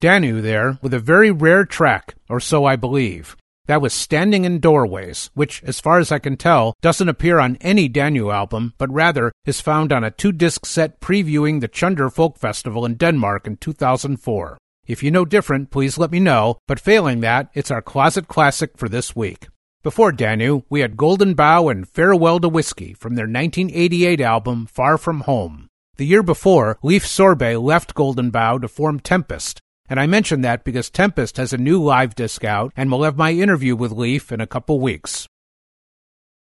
Danu 0.00 0.40
there 0.40 0.78
with 0.80 0.94
a 0.94 0.98
very 0.98 1.30
rare 1.30 1.66
track, 1.66 2.14
or 2.26 2.40
so 2.40 2.64
I 2.64 2.74
believe. 2.74 3.36
That 3.66 3.82
was 3.82 3.92
Standing 3.92 4.46
in 4.46 4.58
Doorways, 4.58 5.30
which, 5.34 5.62
as 5.62 5.78
far 5.78 5.98
as 5.98 6.10
I 6.10 6.18
can 6.18 6.38
tell, 6.38 6.74
doesn't 6.80 7.10
appear 7.10 7.38
on 7.38 7.58
any 7.60 7.86
Danu 7.86 8.30
album, 8.30 8.72
but 8.78 8.90
rather 8.90 9.30
is 9.44 9.60
found 9.60 9.92
on 9.92 10.02
a 10.02 10.10
two 10.10 10.32
disc 10.32 10.64
set 10.64 11.00
previewing 11.00 11.60
the 11.60 11.68
Tønder 11.68 12.10
Folk 12.10 12.38
Festival 12.38 12.86
in 12.86 12.94
Denmark 12.94 13.46
in 13.46 13.58
2004. 13.58 14.56
If 14.86 15.02
you 15.02 15.10
know 15.10 15.26
different, 15.26 15.70
please 15.70 15.98
let 15.98 16.10
me 16.10 16.18
know, 16.18 16.56
but 16.66 16.80
failing 16.80 17.20
that, 17.20 17.50
it's 17.52 17.70
our 17.70 17.82
closet 17.82 18.26
classic 18.26 18.78
for 18.78 18.88
this 18.88 19.14
week. 19.14 19.48
Before 19.82 20.12
Danu, 20.12 20.62
we 20.70 20.80
had 20.80 20.96
Golden 20.96 21.34
Bough 21.34 21.68
and 21.68 21.86
Farewell 21.86 22.40
to 22.40 22.48
Whiskey 22.48 22.94
from 22.94 23.16
their 23.16 23.26
1988 23.26 24.22
album 24.22 24.64
Far 24.66 24.96
From 24.96 25.20
Home. 25.20 25.68
The 25.96 26.06
year 26.06 26.22
before, 26.22 26.78
Lief 26.82 27.04
Sorbye 27.04 27.62
left 27.62 27.94
Golden 27.94 28.30
Bough 28.30 28.58
to 28.58 28.68
form 28.68 28.98
Tempest, 28.98 29.60
and 29.90 29.98
I 29.98 30.06
mention 30.06 30.42
that 30.42 30.62
because 30.62 30.88
Tempest 30.88 31.36
has 31.36 31.52
a 31.52 31.58
new 31.58 31.82
live 31.82 32.14
disc 32.14 32.44
out, 32.44 32.72
and 32.76 32.90
we'll 32.90 33.02
have 33.02 33.16
my 33.16 33.32
interview 33.32 33.74
with 33.74 33.90
Lief 33.90 34.30
in 34.30 34.40
a 34.40 34.46
couple 34.46 34.78
weeks. 34.78 35.26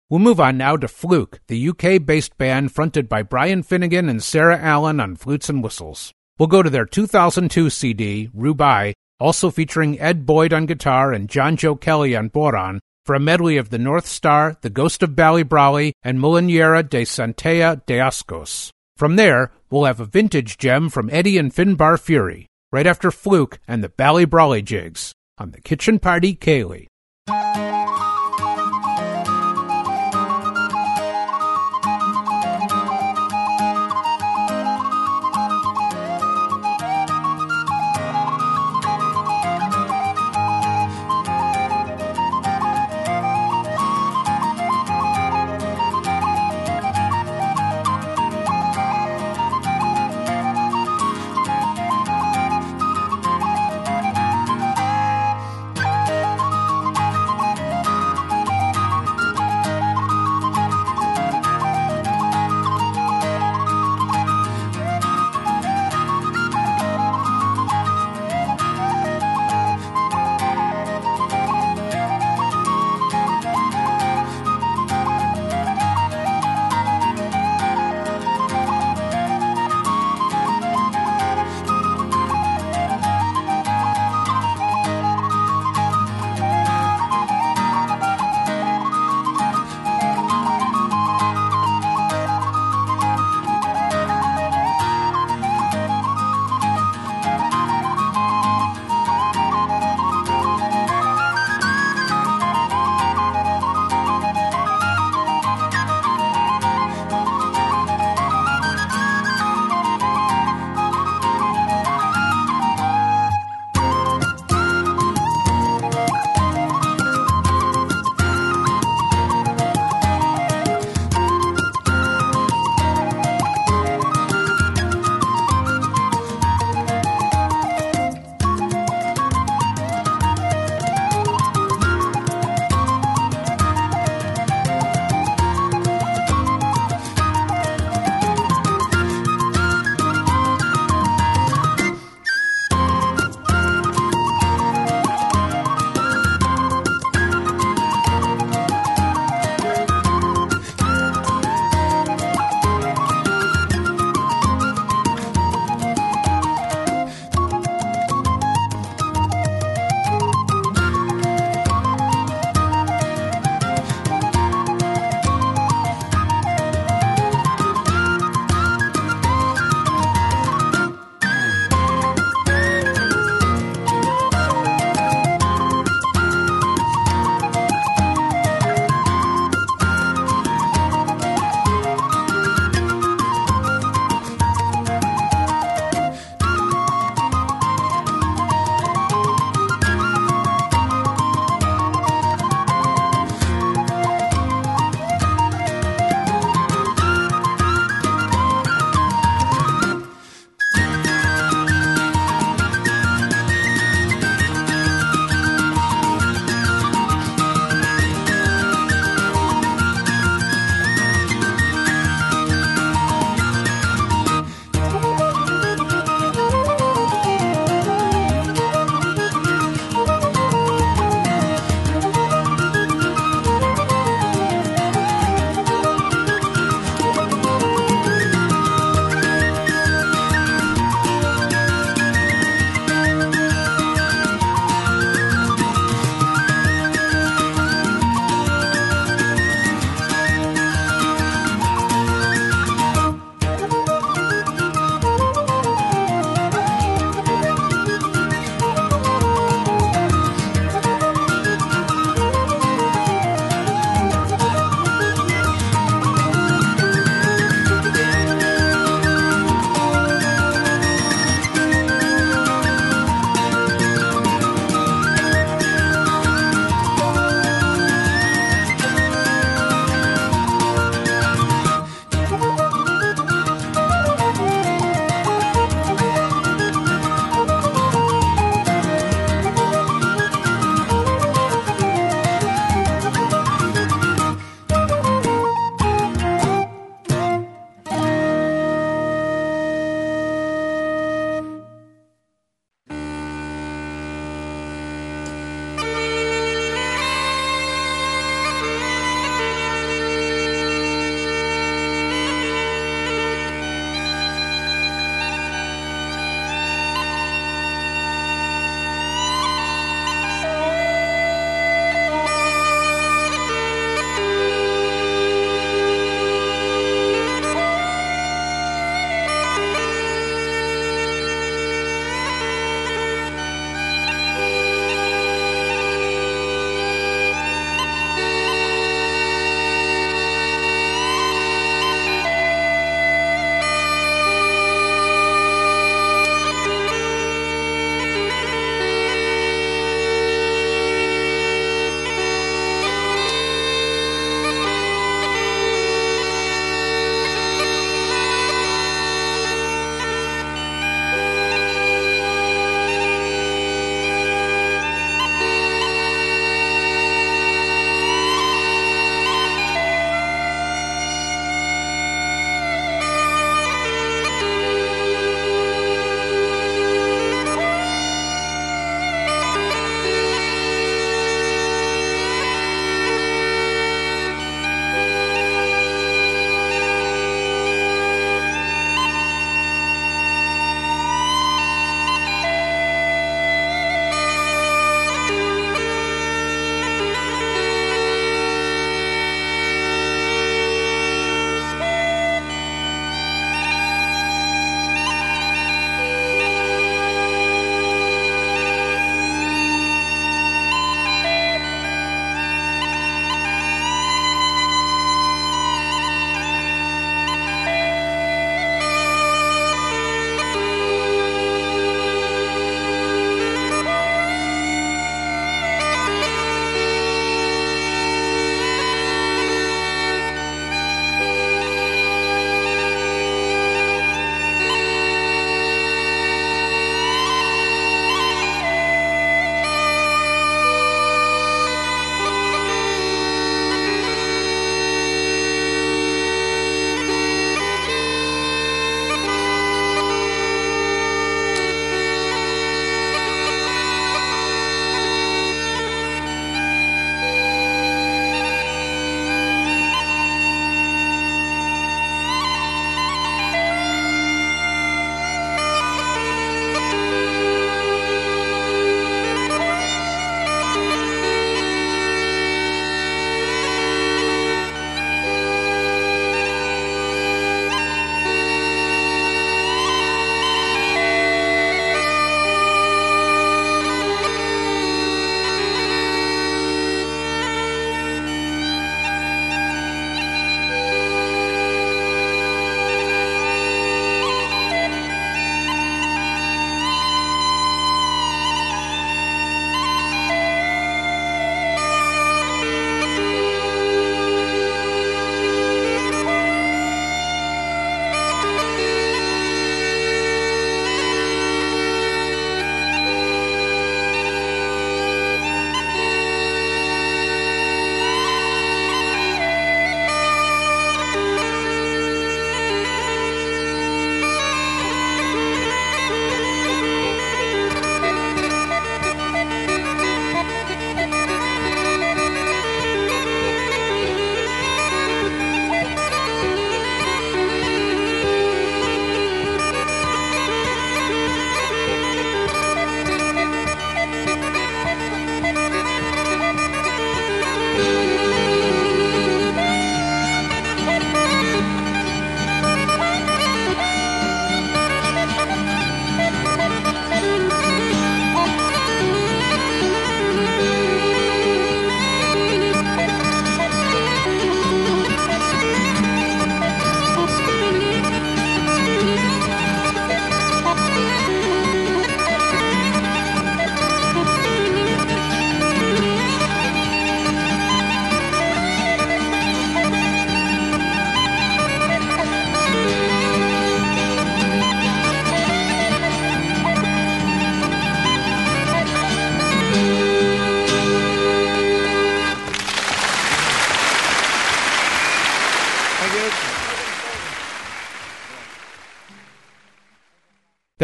We'll 0.09 0.19
move 0.19 0.39
on 0.39 0.57
now 0.57 0.77
to 0.77 0.87
Flook, 0.87 1.39
the 1.45 1.69
UK 1.69 2.03
based 2.03 2.39
band 2.39 2.71
fronted 2.71 3.07
by 3.07 3.21
Brian 3.21 3.61
Finnegan 3.61 4.09
and 4.09 4.23
Sarah 4.23 4.57
Allen 4.57 4.99
on 4.99 5.15
flutes 5.15 5.47
and 5.47 5.63
whistles. 5.63 6.11
We'll 6.39 6.47
go 6.47 6.63
to 6.63 6.71
their 6.71 6.85
2002 6.85 7.69
CD, 7.69 8.29
Rubai, 8.35 8.93
also 9.19 9.51
featuring 9.51 9.99
Ed 9.99 10.25
Boyd 10.25 10.51
on 10.51 10.65
guitar 10.65 11.13
and 11.13 11.29
John 11.29 11.55
Joe 11.55 11.75
Kelly 11.75 12.15
on 12.15 12.31
bodhrán, 12.31 12.79
for 13.05 13.13
a 13.13 13.19
medley 13.19 13.57
of 13.57 13.69
The 13.69 13.77
North 13.77 14.07
Star, 14.07 14.57
The 14.61 14.71
Ghost 14.71 15.03
of 15.03 15.11
Ballybrawley, 15.11 15.91
and 16.01 16.19
Mulinera 16.19 16.87
de 16.87 17.03
Santea 17.03 17.85
de 17.85 17.99
Ascos. 17.99 18.71
From 18.97 19.17
there, 19.17 19.51
we'll 19.69 19.85
have 19.85 19.99
a 19.99 20.05
vintage 20.05 20.57
gem 20.57 20.89
from 20.89 21.11
Eddie 21.11 21.37
and 21.37 21.53
Finbar 21.53 21.99
Furey 21.99 22.47
right 22.75 22.85
after 22.85 23.09
Flook 23.09 23.59
and 23.69 23.81
the 23.81 23.87
Ballybrawley 23.87 24.61
Jigs 24.61 25.13
on 25.37 25.51
the 25.51 25.61
Kitchen 25.61 25.97
Party 25.97 26.35
Ceilidh. 26.35 26.87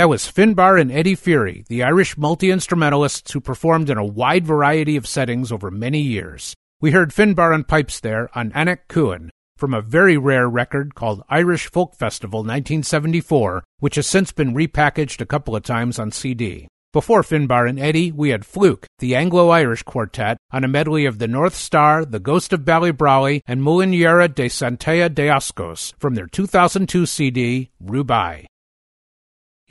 That 0.01 0.09
was 0.09 0.25
Finbar 0.25 0.81
and 0.81 0.91
Eddie 0.91 1.15
Furey, 1.15 1.63
the 1.67 1.83
Irish 1.83 2.17
multi 2.17 2.49
instrumentalists 2.49 3.33
who 3.33 3.39
performed 3.39 3.87
in 3.87 3.99
a 3.99 4.03
wide 4.03 4.47
variety 4.47 4.95
of 4.95 5.05
settings 5.05 5.51
over 5.51 5.69
many 5.69 6.01
years. 6.01 6.55
We 6.79 6.89
heard 6.89 7.11
Finbar 7.11 7.53
on 7.53 7.65
pipes 7.65 7.99
there 7.99 8.27
on 8.33 8.51
Anak 8.53 8.87
Cuan 8.87 9.29
from 9.57 9.75
a 9.75 9.81
very 9.83 10.17
rare 10.17 10.49
record 10.49 10.95
called 10.95 11.21
Irish 11.29 11.69
Folk 11.69 11.93
Festival 11.95 12.39
1974, 12.39 13.63
which 13.77 13.93
has 13.93 14.07
since 14.07 14.31
been 14.31 14.55
repackaged 14.55 15.21
a 15.21 15.27
couple 15.27 15.55
of 15.55 15.61
times 15.61 15.99
on 15.99 16.11
CD. 16.11 16.67
Before 16.93 17.21
Finbar 17.21 17.69
and 17.69 17.79
Eddie, 17.79 18.11
we 18.11 18.29
had 18.29 18.43
Flook, 18.43 18.87
the 18.97 19.15
Anglo-Irish 19.15 19.83
quartet, 19.83 20.37
on 20.49 20.63
a 20.63 20.67
medley 20.67 21.05
of 21.05 21.19
The 21.19 21.27
North 21.27 21.53
Star, 21.53 22.05
The 22.05 22.19
Ghost 22.19 22.53
of 22.53 22.61
Ballybrawley, 22.61 23.41
and 23.45 23.61
Mulinera 23.61 24.33
de 24.33 24.49
Santea 24.49 25.13
de 25.13 25.27
Ascos 25.27 25.93
from 25.99 26.15
their 26.15 26.25
2002 26.25 27.05
CD, 27.05 27.69
Rubai. 27.85 28.47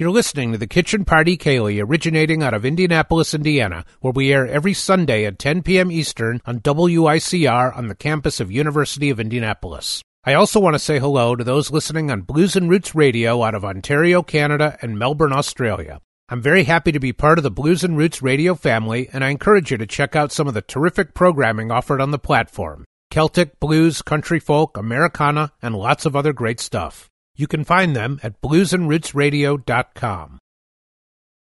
You're 0.01 0.11
listening 0.11 0.53
to 0.53 0.57
the 0.57 0.67
Kitchen 0.67 1.05
Party 1.05 1.37
Ceilidh, 1.37 1.87
originating 1.87 2.43
out 2.43 2.55
of 2.55 2.65
Indianapolis, 2.65 3.35
Indiana, 3.35 3.85
where 4.01 4.15
we 4.15 4.33
air 4.33 4.47
every 4.47 4.73
Sunday 4.73 5.27
at 5.27 5.39
10 5.39 5.63
p.m. 5.63 5.93
Eastern 5.93 6.41
on 6.47 6.61
WICR 6.61 7.77
on 7.77 7.89
the 7.89 7.95
campus 7.95 8.41
of 8.41 8.51
University 8.51 9.11
of 9.11 9.21
Indianapolis. 9.21 10.03
I 10.25 10.33
also 10.33 10.59
want 10.59 10.73
to 10.73 10.79
say 10.79 10.99
hello 10.99 11.37
to 11.37 11.45
those 11.45 11.71
listening 11.71 12.11
on 12.11 12.23
Blues 12.23 12.57
and 12.57 12.71
Roots 12.71 12.95
Radio 12.95 13.43
out 13.43 13.55
of 13.55 13.63
Ontario, 13.63 14.23
Canada, 14.23 14.79
and 14.81 14.99
Melbourne, 14.99 15.35
Australia. 15.35 16.01
I'm 16.31 16.41
very 16.41 16.65
happy 16.65 16.93
to 16.93 16.99
be 16.99 17.13
part 17.13 17.37
of 17.37 17.43
the 17.43 17.51
Blues 17.51 17.85
and 17.85 17.99
Roots 17.99 18.23
Radio 18.23 18.55
family, 18.55 19.11
and 19.13 19.23
I 19.23 19.29
encourage 19.29 19.71
you 19.71 19.77
to 19.77 19.87
check 19.87 20.17
out 20.17 20.33
some 20.33 20.49
of 20.49 20.55
the 20.55 20.63
terrific 20.63 21.13
programming 21.13 21.71
offered 21.71 22.01
on 22.01 22.11
the 22.11 22.19
platform 22.19 22.87
Celtic, 23.11 23.61
blues, 23.61 24.01
country 24.01 24.41
folk, 24.41 24.79
Americana, 24.79 25.53
and 25.61 25.77
lots 25.77 26.07
of 26.07 26.17
other 26.17 26.33
great 26.33 26.59
stuff. 26.59 27.11
You 27.37 27.47
can 27.47 27.65
find 27.65 27.95
them 27.97 28.21
at 28.23 28.41
bluesandrootsradio.com. 28.41 30.39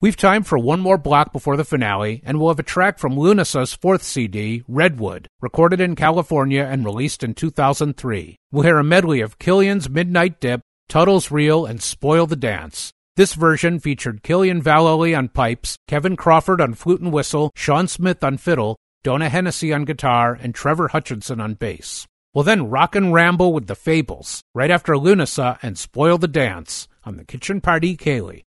We've 0.03 0.17
time 0.17 0.43
for 0.43 0.59
one 0.59 0.81
more 0.81 0.97
block 0.97 1.31
before 1.31 1.55
the 1.55 1.63
finale, 1.63 2.21
and 2.25 2.37
we'll 2.37 2.49
have 2.49 2.59
a 2.59 2.63
track 2.63 2.99
from 2.99 3.15
Lunasa's 3.15 3.73
fourth 3.73 4.03
CD, 4.03 4.61
Redwood, 4.67 5.29
recorded 5.39 5.79
in 5.79 5.95
California 5.95 6.67
and 6.69 6.83
released 6.83 7.23
in 7.23 7.33
2003. 7.33 8.35
We'll 8.51 8.63
hear 8.63 8.79
a 8.79 8.83
medley 8.83 9.21
of 9.21 9.39
Killian's 9.39 9.89
Midnight 9.89 10.41
Dip, 10.41 10.59
Tuttle's 10.89 11.31
Reel, 11.31 11.65
and 11.65 11.81
Spoil 11.81 12.27
the 12.27 12.35
Dance. 12.35 12.91
This 13.15 13.33
version 13.33 13.79
featured 13.79 14.23
Cillian 14.23 14.61
Vallely 14.61 15.17
on 15.17 15.29
pipes, 15.29 15.77
Kevin 15.87 16.17
Crawford 16.17 16.59
on 16.59 16.73
flute 16.73 16.99
and 16.99 17.13
whistle, 17.13 17.51
Seán 17.55 17.87
Smyth 17.87 18.23
on 18.25 18.37
fiddle, 18.37 18.75
Donogh 19.05 19.29
Hennessy 19.29 19.71
on 19.71 19.85
guitar, 19.85 20.33
and 20.33 20.53
Trevor 20.53 20.89
Hutchinson 20.89 21.39
on 21.39 21.53
bass. 21.53 22.05
We'll 22.33 22.43
then 22.43 22.69
rock 22.69 22.95
and 22.95 23.13
ramble 23.13 23.53
with 23.53 23.67
the 23.67 23.75
Fables, 23.75 24.43
right 24.55 24.71
after 24.71 24.93
Lunasa 24.93 25.59
and 25.61 25.77
Spoil 25.77 26.17
the 26.17 26.27
Dance 26.27 26.87
on 27.03 27.17
the 27.17 27.25
Kitchen 27.25 27.61
Party 27.61 27.95
Ceilidh. 27.95 28.43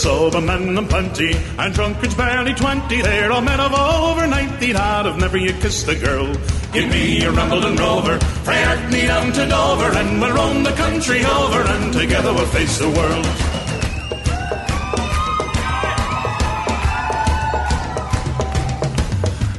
Sober 0.00 0.40
men 0.40 0.78
and 0.78 0.88
plenty, 0.88 1.34
and 1.58 1.74
drunkards 1.74 2.14
barely 2.14 2.54
twenty. 2.54 3.02
They're 3.02 3.30
all 3.30 3.42
men 3.42 3.60
of 3.60 3.74
over 3.74 4.26
ninety 4.26 4.72
that 4.72 5.04
have 5.04 5.18
never 5.18 5.36
yet 5.36 5.60
kissed 5.60 5.86
a 5.88 5.94
girl. 5.94 6.32
Give 6.72 6.88
me 6.88 7.22
a 7.22 7.30
Rambling 7.30 7.76
Rover, 7.76 8.18
frae 8.44 8.88
me 8.90 9.06
down 9.06 9.30
to 9.32 9.46
Dover, 9.46 9.92
and 9.98 10.20
we'll 10.20 10.34
roam 10.34 10.62
the 10.62 10.72
country 10.72 11.22
over, 11.24 11.60
and 11.60 11.92
together 11.92 12.32
we'll 12.32 12.46
face 12.46 12.78
the 12.78 12.88
world. 12.88 13.26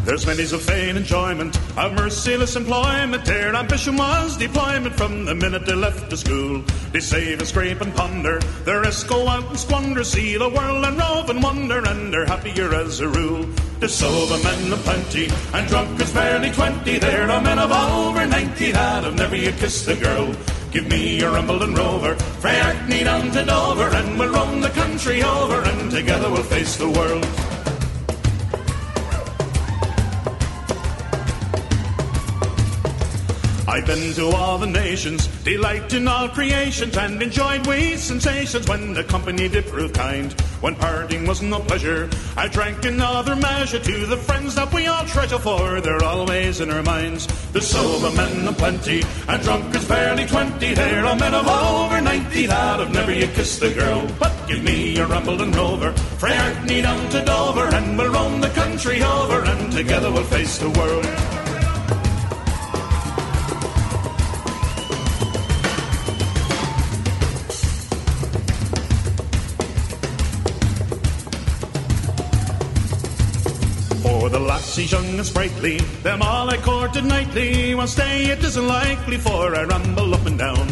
There's 0.05 0.25
many's 0.25 0.53
a 0.53 0.57
vain 0.57 0.97
enjoyment, 0.97 1.55
of 1.77 1.93
merciless 1.93 2.55
employment. 2.55 3.25
Their 3.25 3.55
ambition 3.55 3.97
was 3.97 4.37
deployment 4.37 4.95
from 4.95 5.25
the 5.25 5.35
minute 5.35 5.65
they 5.65 5.75
left 5.75 6.09
the 6.09 6.17
school. 6.17 6.63
They 6.91 6.99
save 6.99 7.39
and 7.39 7.47
scrape 7.47 7.81
and 7.81 7.95
ponder, 7.95 8.39
the 8.65 8.79
rest 8.81 9.07
go 9.07 9.27
out 9.27 9.49
and 9.49 9.59
squander, 9.59 10.03
see 10.03 10.37
the 10.37 10.49
world 10.49 10.85
and 10.85 10.97
rove 10.97 11.29
and 11.29 11.41
wonder, 11.41 11.83
and 11.85 12.13
they're 12.13 12.25
happier 12.25 12.73
as 12.73 12.99
a 12.99 13.07
rule. 13.07 13.45
The 13.79 13.89
sober 13.89 14.41
men 14.43 14.73
of 14.73 14.79
plenty, 14.79 15.29
and 15.53 15.67
drunkards 15.67 16.13
barely 16.13 16.51
twenty. 16.51 16.99
There 16.99 17.29
are 17.29 17.41
men 17.41 17.59
of 17.59 17.71
over 17.71 18.25
ninety 18.25 18.71
that 18.71 19.03
have 19.03 19.15
never 19.15 19.35
yet 19.35 19.57
kissed 19.57 19.87
a 19.87 19.95
girl. 19.95 20.35
Give 20.71 20.87
me 20.87 21.21
a 21.21 21.33
and 21.33 21.77
Rover, 21.77 22.15
frae 22.15 22.55
Hackney 22.55 23.03
down 23.03 23.31
to 23.31 23.43
Dover, 23.43 23.89
and 23.93 24.17
we'll 24.17 24.31
roam 24.31 24.61
the 24.61 24.69
country 24.69 25.21
over, 25.21 25.61
and 25.61 25.91
together 25.91 26.29
we'll 26.29 26.43
face 26.43 26.77
the 26.77 26.89
world. 26.89 27.50
I've 33.71 33.85
been 33.85 34.13
to 34.15 34.35
all 34.35 34.57
the 34.57 34.67
nations, 34.67 35.27
delight 35.45 35.93
in 35.93 36.05
all 36.05 36.27
creations, 36.27 36.97
and 36.97 37.23
enjoyed 37.23 37.65
we 37.65 37.95
sensations 37.95 38.67
when 38.67 38.93
the 38.93 39.05
company 39.05 39.47
did 39.47 39.65
prove 39.65 39.93
kind. 39.93 40.29
When 40.59 40.75
parting 40.75 41.25
was 41.25 41.41
no 41.41 41.61
pleasure, 41.61 42.09
I 42.35 42.49
drank 42.49 42.83
another 42.83 43.33
measure 43.37 43.79
to 43.79 44.05
the 44.07 44.17
friends 44.17 44.55
that 44.55 44.73
we 44.73 44.87
all 44.87 45.05
treasure, 45.05 45.39
for 45.39 45.79
they're 45.79 46.03
always 46.03 46.59
in 46.59 46.69
our 46.69 46.83
minds. 46.83 47.27
The 47.53 47.61
sober 47.61 48.13
men 48.13 48.45
of 48.45 48.57
plenty, 48.57 49.03
and 49.29 49.41
drunkards 49.41 49.87
barely 49.87 50.25
twenty. 50.25 50.73
They're 50.73 51.05
all 51.05 51.15
men 51.15 51.33
of 51.33 51.47
over 51.47 52.01
ninety 52.01 52.47
that 52.47 52.79
have 52.79 52.93
never 52.93 53.13
yet 53.13 53.33
kissed 53.35 53.63
a 53.63 53.73
girl. 53.73 54.05
But 54.19 54.33
give 54.49 54.63
me 54.65 54.97
a 54.97 55.07
Rambling 55.07 55.53
Rover, 55.53 55.93
frae 56.19 56.33
Hackney 56.33 56.81
down 56.81 57.09
to 57.11 57.23
Dover, 57.23 57.73
and 57.73 57.97
we'll 57.97 58.11
roam 58.11 58.41
the 58.41 58.49
country 58.49 59.01
over, 59.01 59.45
and 59.45 59.71
together 59.71 60.11
we'll 60.11 60.25
face 60.25 60.57
the 60.57 60.69
world. 60.71 61.40
And 75.21 75.27
sprightly, 75.27 75.77
them 76.01 76.23
all 76.23 76.49
I 76.49 76.57
courted 76.57 77.05
nightly. 77.05 77.75
One 77.75 77.87
stay 77.87 78.25
it 78.31 78.43
isn't 78.43 78.67
likely, 78.67 79.17
for 79.17 79.55
I 79.55 79.65
ramble 79.65 80.15
up 80.15 80.25
and 80.25 80.39
down. 80.39 80.67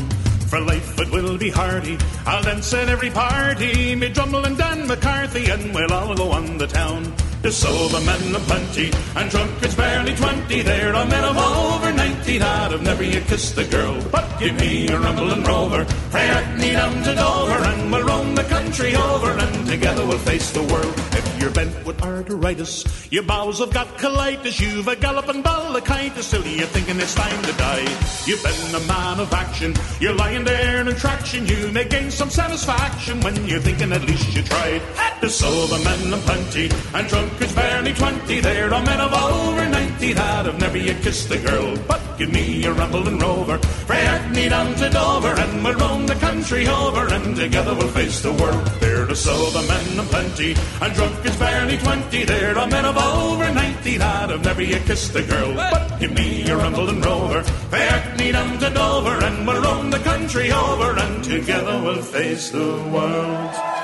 For 0.50 0.60
life 0.60 1.00
it 1.00 1.12
will 1.12 1.38
be 1.38 1.52
hearty, 1.52 2.00
I'll 2.26 2.41
dance 2.41 2.74
at 2.74 2.89
every 2.89 3.12
party. 3.12 3.93
Me 3.93 4.12
Drummle 4.12 4.45
and 4.45 4.58
Dan 4.58 4.88
McCarthy, 4.88 5.52
and 5.52 5.72
we'll 5.76 5.93
all 5.93 6.16
go 6.16 6.32
on 6.32 6.58
the 6.58 6.66
town. 6.66 7.14
The 7.41 7.53
sober 7.53 8.03
men 8.05 8.35
of 8.35 8.41
plenty, 8.43 8.91
and 9.15 9.31
drunkards 9.31 9.73
barely 9.73 10.13
twenty. 10.13 10.61
There 10.61 10.93
are 10.93 11.05
men 11.05 11.23
of 11.23 11.37
over 11.37 11.93
ninety 11.93 12.37
that 12.37 12.71
have 12.71 12.81
never 12.81 13.01
yet 13.01 13.27
kissed 13.27 13.57
a 13.57 13.63
girl. 13.63 13.97
But 14.11 14.39
give 14.39 14.59
me 14.59 14.89
a 14.89 14.99
Rambling 14.99 15.43
Rover, 15.45 15.85
frae 15.85 16.27
Hackney 16.27 16.73
down 16.73 17.01
to 17.01 17.15
Dover, 17.15 17.63
and 17.63 17.91
we'll 17.91 18.05
roam 18.05 18.35
the 18.35 18.43
country 18.43 18.93
over, 18.93 19.31
and 19.31 19.67
together 19.67 20.05
we'll 20.05 20.17
face 20.17 20.51
the 20.51 20.63
world. 20.63 20.93
If 21.13 21.39
you're 21.39 21.51
bent 21.51 21.85
with 21.85 21.97
arteritis, 21.99 23.09
your 23.09 23.23
bowels 23.23 23.59
have 23.59 23.73
got 23.73 23.87
colitis, 23.97 24.59
you've 24.59 24.89
a 24.89 24.97
galloping 24.97 25.41
ballicitis, 25.41 26.23
still 26.23 26.45
you're 26.45 26.67
thinking 26.67 26.97
it's 26.97 27.15
time 27.15 27.41
to 27.43 27.53
die. 27.53 27.87
You've 28.25 28.43
been 28.43 28.75
a 28.75 28.85
man 28.85 29.21
of 29.21 29.31
action, 29.31 29.73
you're 30.01 30.13
lying 30.13 30.43
there 30.43 30.81
in 30.81 30.89
attraction, 30.89 31.47
you 31.47 31.71
may 31.71 31.85
gain 31.85 32.11
some 32.11 32.29
satisfaction 32.29 33.21
when 33.21 33.47
you're 33.47 33.61
thinking 33.61 33.93
at 33.93 34.03
least 34.03 34.35
you 34.35 34.43
tried. 34.43 34.81
The 35.21 35.29
sober 35.29 35.81
men 35.85 36.13
of 36.13 36.21
plenty, 36.25 36.69
and 36.93 37.07
drunkards 37.07 37.28
barely 37.55 37.93
twenty, 37.93 38.39
there 38.39 38.73
are 38.73 38.84
men 38.84 38.99
of 38.99 39.13
over 39.13 39.69
ninety 39.69 40.13
that 40.13 40.45
have 40.45 40.59
never 40.59 40.77
yet 40.77 41.01
kissed 41.01 41.32
a 41.32 41.38
girl. 41.38 41.75
But 41.88 42.01
give 42.17 42.32
me 42.32 42.65
a 42.65 42.73
Rambling 42.73 43.19
Rover, 43.19 43.57
frae 43.57 44.05
Hackney 44.05 44.49
down 44.49 44.75
to 44.75 44.89
Dover, 44.89 45.34
and 45.34 45.63
we'll 45.63 45.75
roam 45.75 46.05
the 46.05 46.15
country 46.15 46.67
over, 46.67 47.07
and 47.13 47.36
together 47.36 47.75
we'll 47.75 47.88
face 47.89 48.21
the 48.21 48.34
world. 48.34 48.65
They're 48.80 49.05
the 49.05 49.15
sober 49.15 49.65
men 49.67 49.99
of 49.99 50.09
plenty, 50.09 50.55
and 50.82 50.93
drunkards 50.93 51.38
barely 51.38 51.77
twenty, 51.77 52.23
there 52.23 52.57
are 52.57 52.67
men 52.67 52.86
of 52.86 52.97
over 52.97 53.53
ninety 53.53 53.97
that 53.97 54.30
have 54.30 54.43
never 54.43 54.63
yet 54.63 54.86
kissed 54.86 55.15
a 55.15 55.23
girl. 55.23 55.53
But 55.53 55.99
give 55.99 56.13
me 56.13 56.47
a 56.49 56.55
Rambling 56.57 57.01
Rover, 57.01 57.43
frae 57.43 57.88
Hackney 57.88 58.32
down 58.32 58.57
to 58.59 58.69
Dover, 58.69 59.23
and 59.25 59.47
we'll 59.47 59.61
roam 59.61 59.89
the 59.89 59.99
country 59.99 60.51
over, 60.51 60.97
and 60.97 61.23
together 61.23 61.82
we'll 61.84 62.01
face 62.01 62.49
the 62.51 62.67
world. 62.93 63.78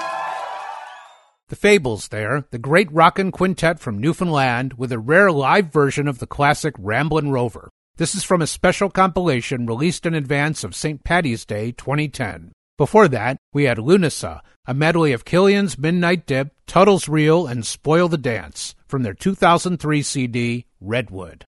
The 1.48 1.56
Fables 1.56 2.08
there, 2.08 2.48
the 2.50 2.58
great 2.58 2.92
rockin' 2.92 3.32
quintet 3.32 3.80
from 3.80 4.00
Newfoundland 4.00 4.74
with 4.80 4.92
a 4.92 4.98
rare 4.98 5.32
live 5.32 5.72
version 5.72 6.08
of 6.08 6.18
the 6.18 6.26
classic 6.26 6.74
Ramblin' 6.80 7.30
Rover. 7.30 7.70
This 7.98 8.16
is 8.16 8.24
from 8.24 8.42
a 8.42 8.48
special 8.48 8.90
compilation 8.90 9.68
released 9.68 10.08
in 10.08 10.16
advance 10.16 10.64
of 10.64 10.76
St. 10.76 11.04
Patty's 11.04 11.46
Day 11.46 11.72
2010. 11.72 12.52
Before 12.80 13.08
that, 13.10 13.38
we 13.54 13.66
had 13.66 13.78
Lunasa, 13.78 14.42
a 14.66 14.74
medley 14.74 15.14
of 15.14 15.24
Killian's 15.24 15.78
Midnight 15.78 16.26
Dip, 16.26 16.52
Tuttle's 16.66 17.08
Reel, 17.08 17.46
and 17.46 17.64
Spoil 17.64 18.08
the 18.08 18.18
Dance 18.18 18.74
from 18.88 19.04
their 19.04 19.14
2003 19.14 20.02
CD, 20.02 20.66
Redwood. 20.82 21.46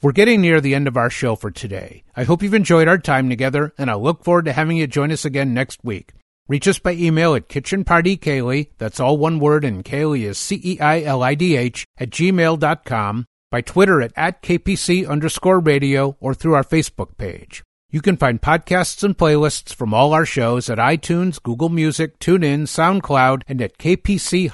We're 0.00 0.12
getting 0.12 0.40
near 0.40 0.62
the 0.62 0.74
end 0.74 0.88
of 0.88 0.96
our 0.96 1.10
show 1.10 1.36
for 1.36 1.50
today. 1.50 2.04
I 2.16 2.24
hope 2.24 2.42
you've 2.42 2.54
enjoyed 2.54 2.88
our 2.88 2.96
time 2.96 3.28
together, 3.28 3.74
and 3.76 3.90
I 3.90 3.96
look 3.96 4.24
forward 4.24 4.46
to 4.46 4.54
having 4.54 4.78
you 4.78 4.86
join 4.86 5.12
us 5.12 5.26
again 5.26 5.52
next 5.52 5.84
week. 5.84 6.14
Reach 6.48 6.66
us 6.66 6.78
by 6.78 6.92
email 6.92 7.34
at 7.34 7.48
kitchenpartyceilidh, 7.48 8.70
that's 8.78 9.00
all 9.00 9.16
one 9.16 9.38
word, 9.38 9.64
and 9.64 9.84
Ceilidh 9.84 10.24
is 10.24 10.38
C-E-I-L-I-D-H, 10.38 11.86
at 11.98 12.10
gmail.com, 12.10 13.26
by 13.50 13.60
Twitter 13.60 14.02
at, 14.02 14.12
at 14.16 14.42
KPC 14.42 15.08
underscore 15.08 15.60
radio, 15.60 16.16
or 16.20 16.34
through 16.34 16.54
our 16.54 16.64
Facebook 16.64 17.16
page. 17.16 17.62
You 17.90 18.00
can 18.00 18.16
find 18.16 18.40
podcasts 18.40 19.04
and 19.04 19.16
playlists 19.16 19.74
from 19.74 19.92
all 19.94 20.14
our 20.14 20.24
shows 20.24 20.70
at 20.70 20.78
iTunes, 20.78 21.42
Google 21.42 21.68
Music, 21.68 22.18
TuneIn, 22.18 22.62
SoundCloud, 22.62 23.42
and 23.46 23.60
at 23.60 23.76
kpc-radio.com. 23.78 24.52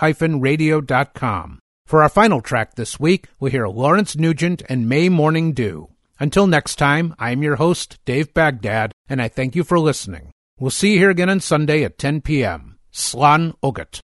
For 1.87 2.03
our 2.03 2.09
final 2.09 2.41
track 2.43 2.75
this 2.75 3.01
week, 3.01 3.29
we'll 3.41 3.53
hear 3.53 3.67
Laurence 3.69 4.17
Nugent 4.17 4.63
and 4.69 4.89
May 4.89 5.09
Morning 5.09 5.53
Dew. 5.53 5.89
Until 6.21 6.47
next 6.49 6.77
time, 6.77 7.15
I'm 7.19 7.43
your 7.43 7.57
host, 7.57 7.99
Dave 8.05 8.35
Bagdade, 8.35 8.91
and 9.09 9.23
I 9.23 9.29
thank 9.29 9.55
you 9.55 9.65
for 9.65 9.79
listening. 9.79 10.33
We'll 10.61 10.71
see 10.71 10.95
you 10.95 10.99
here 10.99 11.11
again 11.11 11.31
on 11.31 11.41
Sunday 11.41 11.85
at 11.85 11.99
10 11.99 12.23
p.m. 12.23 12.79
Slan 12.91 13.53
Ogut. 13.63 14.01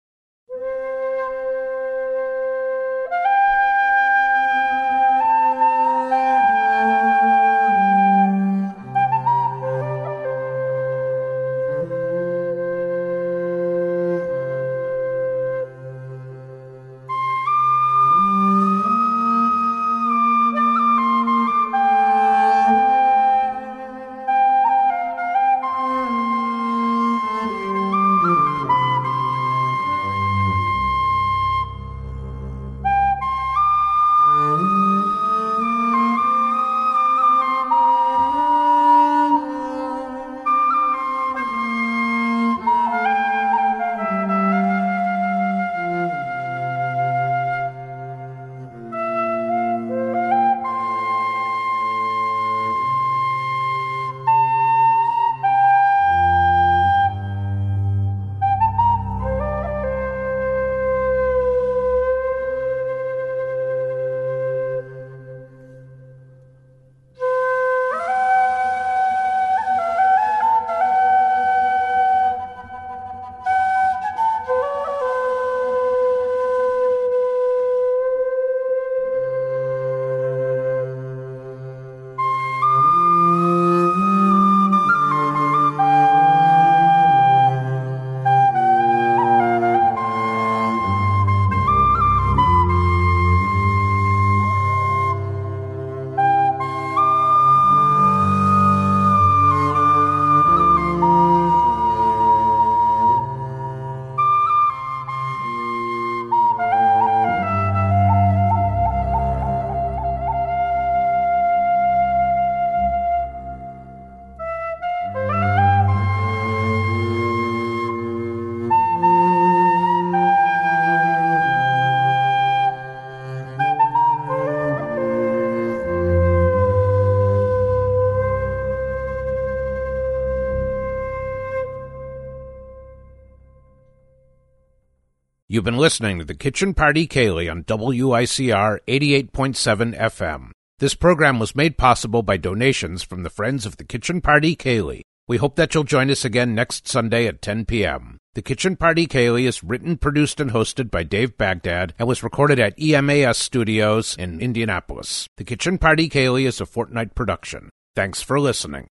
You've 135.55 135.63
been 135.63 135.77
listening 135.77 136.19
to 136.19 136.25
the 136.25 136.35
Kitchen 136.35 136.75
Party 136.75 137.07
Ceilidh 137.07 137.49
on 137.49 137.63
WICR 137.63 138.81
88.7 138.89 139.97
FM. 139.97 140.51
This 140.81 140.97
program 140.97 141.39
was 141.39 141.55
made 141.55 141.79
possible 141.79 142.25
by 142.25 142.37
donations 142.39 143.05
from 143.05 143.23
the 143.23 143.31
Friends 143.31 143.65
of 143.65 143.77
the 143.77 143.85
Kitchen 143.85 144.21
Party 144.21 144.57
Ceilidh. 144.57 145.03
We 145.29 145.37
hope 145.37 145.55
that 145.55 145.73
you'll 145.73 145.85
join 145.85 146.11
us 146.11 146.25
again 146.25 146.57
next 146.57 146.89
Sunday 146.89 147.29
at 147.29 147.41
10 147.41 147.67
p.m. 147.67 148.19
The 148.35 148.43
Kitchen 148.43 148.75
Party 148.75 149.07
Ceilidh 149.07 149.47
is 149.47 149.63
written, 149.63 149.97
produced, 149.97 150.41
and 150.41 150.51
hosted 150.51 150.91
by 150.91 151.05
Dave 151.05 151.39
Bagdade 151.39 151.93
and 152.01 152.09
was 152.09 152.25
recorded 152.25 152.59
at 152.59 152.77
EMAS 152.77 153.37
Studios 153.37 154.17
in 154.17 154.41
Indianapolis. 154.41 155.29
The 155.37 155.45
Kitchen 155.45 155.79
Party 155.79 156.09
Ceilidh 156.09 156.49
is 156.49 156.61
a 156.61 156.67
fortnight 156.67 157.15
production. 157.15 157.71
Thanks 157.95 158.21
for 158.21 158.41
listening. 158.41 158.89